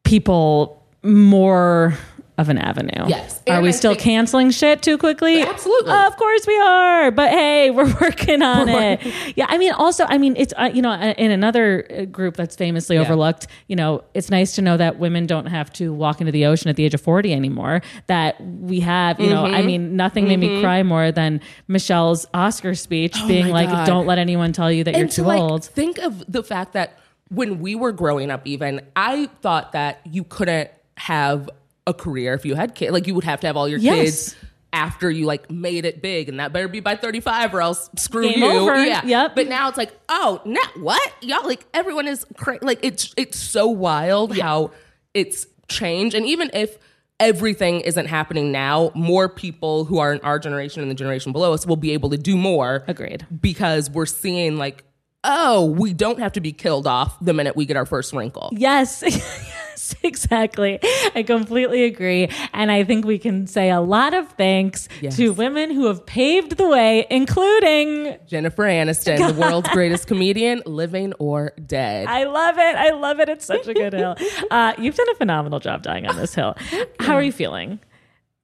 [0.04, 1.96] people more
[2.40, 3.06] of an avenue.
[3.08, 3.42] Yes.
[3.48, 5.42] Are we I still think- canceling shit too quickly?
[5.42, 5.92] Absolutely.
[5.92, 7.12] of course we are.
[7.12, 9.02] But hey, we're working on it.
[9.36, 9.46] Yeah.
[9.50, 12.56] I mean, also, I mean, it's, uh, you know, uh, in another uh, group that's
[12.56, 16.32] famously overlooked, you know, it's nice to know that women don't have to walk into
[16.32, 17.82] the ocean at the age of 40 anymore.
[18.08, 19.56] That we have, you know, Mm-hmm.
[19.56, 23.70] I mean, nothing made me cry more than Michelle's Oscar speech being Oh my like,
[23.70, 23.86] God.
[23.88, 25.66] don't let anyone tell you that you're too to like old.
[25.66, 26.98] think of the fact that
[27.30, 31.50] when we were growing up, even I thought that you couldn't have
[31.90, 32.92] a career if you had kids.
[32.94, 33.96] Like you would have to have all your Yes.
[33.96, 34.36] kids
[34.72, 37.90] after you like made it big, and that better be by thirty five, or else
[37.98, 38.46] screw Game you.
[38.46, 38.84] over.
[38.86, 39.04] Yeah.
[39.04, 39.36] Yep.
[39.36, 41.12] But now it's like, oh, now what?
[41.22, 44.72] Y'all like everyone is cra- like it's it's so wild how
[45.14, 46.78] it's changed, and even if
[47.20, 51.52] everything isn't happening now, more people who are in our generation and the generation below
[51.54, 53.26] us will be able to do more Agreed.
[53.42, 54.84] because we're seeing like
[55.26, 58.50] oh, we don't have to be killed off the minute we get our first wrinkle.
[58.54, 59.04] Yes.
[59.94, 60.80] yes, exactly.
[61.16, 62.30] I completely agree.
[62.54, 65.16] And I think we can say a lot of thanks Yes.
[65.18, 71.14] to women who have paved the way, including Jennifer Aniston, the world's greatest comedian, living
[71.20, 72.08] or dead.
[72.08, 72.76] I love it.
[72.76, 73.30] I love it.
[73.30, 74.16] It's such a good hill.
[74.52, 76.56] Uh, you've done a phenomenal job dying on this hill.
[77.00, 77.80] How are you feeling?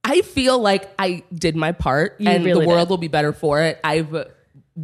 [0.03, 2.89] I feel like I did my part You and really the world did.
[2.91, 3.79] will be better for it.
[3.83, 4.05] I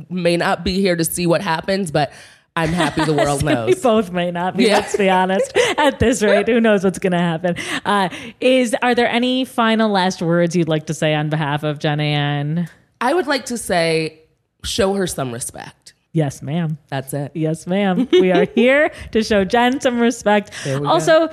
[0.09, 2.11] may not be here to see what happens, but
[2.55, 3.75] I'm happy the world knows.
[3.75, 4.65] We both may not be.
[4.65, 4.77] Yeah.
[4.79, 5.55] Let's be honest.
[5.77, 7.55] At this rate, who knows what's going to happen?
[7.85, 8.09] Uh,
[8.41, 11.99] is are there any final last words you'd like to say on behalf of Jen
[11.99, 12.69] Ann?
[12.99, 14.19] I would like to say,
[14.63, 15.93] show her some respect.
[16.13, 16.77] Yes, ma'am.
[16.89, 17.31] That's it.
[17.35, 18.07] Yes, ma'am.
[18.11, 20.51] We are here to show Jen some respect.
[20.65, 21.29] we go.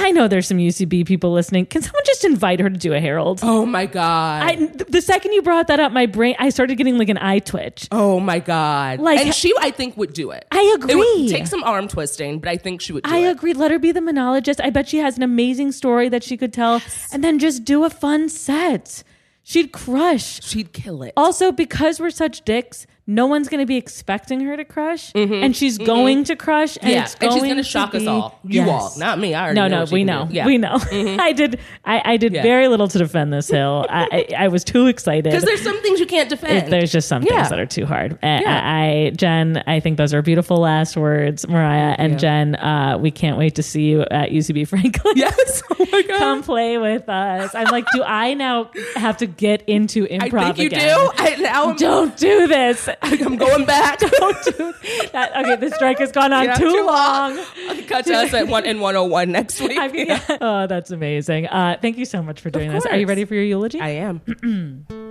[0.00, 1.66] I know there's some UCB people listening.
[1.66, 3.40] Can someone just invite her to do a Harold?
[3.42, 4.42] Oh my God.
[4.44, 4.54] I,
[4.88, 7.88] the second you brought that up, my brain, I started getting like an eye twitch.
[7.92, 9.00] oh my God.
[9.00, 10.46] Like- and she, I think, would do it.
[10.52, 11.28] I It would agree.
[11.28, 13.30] take some arm twisting, but I think she would do I it.
[13.30, 13.52] agree.
[13.54, 14.60] Let her be the monologist.
[14.60, 16.80] I bet she has an amazing story that she could tell,
[17.12, 19.02] and then just do a fun set.
[19.42, 20.42] She'd crush.
[20.42, 21.12] She'd kill it.
[21.16, 25.56] Also, because we're such dicks, no one's going to be expecting her to crush, and
[25.56, 26.90] she's going to crush, and Mm-hmm.
[26.94, 28.38] yeah, it's and going she's gonna to shock us all.
[28.44, 28.68] You Yes.
[28.68, 29.34] all, not me.
[29.34, 30.28] I already No, know no, we know.
[30.30, 30.46] Yeah.
[30.46, 30.76] we know.
[30.92, 32.42] I did, I, I did Yeah.
[32.42, 33.86] very little to defend this hill.
[33.90, 35.24] I, I, I was too excited.
[35.24, 36.70] Because there's some things you can't defend.
[36.70, 38.18] There's just some things that are too hard.
[38.22, 38.60] I, Yeah.
[38.62, 42.18] I, I- Jen, I think those are beautiful last words, Mariah and.
[42.18, 42.54] Jen.
[42.56, 45.14] Uh, we can't wait to see you at UCB Franklin.
[45.16, 45.62] yes.
[45.70, 46.18] Oh my God.
[46.18, 47.54] Come play with us.
[47.54, 50.34] I'm like, do I now have to get into improv?
[50.40, 50.96] I think you again?
[50.96, 51.10] do.
[51.16, 52.88] I, now I'm, Don't do this.
[53.02, 53.98] I'm going back.
[54.18, 54.44] Don't
[55.12, 55.32] that.
[55.36, 57.36] Okay, the strike has gone on Yeah, too, long.
[57.86, 59.78] Cut to us at one in 101 next week.
[59.94, 60.20] Yeah.
[60.40, 61.46] Oh, that's amazing.
[61.46, 62.86] Uh, thank you so much for doing this.
[62.86, 63.80] Are you ready for your eulogy?
[63.80, 64.86] I am.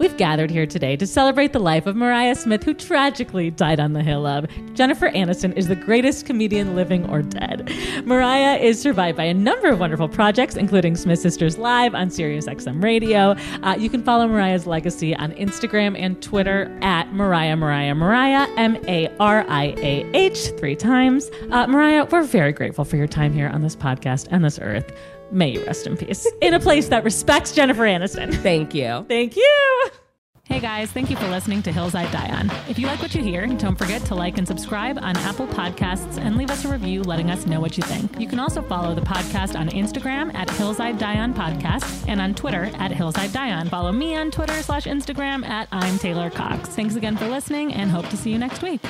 [0.00, 3.92] We've gathered here today to celebrate the life of Mariah Smith, who tragically died on
[3.92, 4.46] the hill of.
[4.72, 7.70] Jennifer Aniston is the greatest comedian living or dead.
[8.06, 12.82] Mariah is survived by a number of wonderful projects, including Smith Sisters Live on SiriusXM
[12.82, 13.36] Radio.
[13.62, 18.78] Uh, you can follow Mariah's legacy on Instagram and Twitter at Mariah Mariah Mariah M
[18.88, 21.30] A R I A H three times.
[21.50, 24.90] Uh, Mariah, we're very grateful for your time here on this podcast and this earth.
[25.30, 28.34] May you rest in peace in a place that respects Jennifer Aniston.
[28.34, 29.04] Thank you.
[29.08, 29.90] Thank you.
[30.50, 32.50] Hey guys, thank you for listening to Hills I Die On.
[32.68, 36.18] If you like what you hear, don't forget to like and subscribe on Apple Podcasts
[36.18, 38.18] and leave us a review letting us know what you think.
[38.18, 42.20] You can also follow the podcast on Instagram at Hills I Die On Podcast and
[42.20, 43.68] on Twitter at Hills I Die On.
[43.68, 46.70] Follow me on Twitter slash Instagram at I'm Taylor Cox.
[46.70, 48.80] Thanks again for listening and hope to see you next week.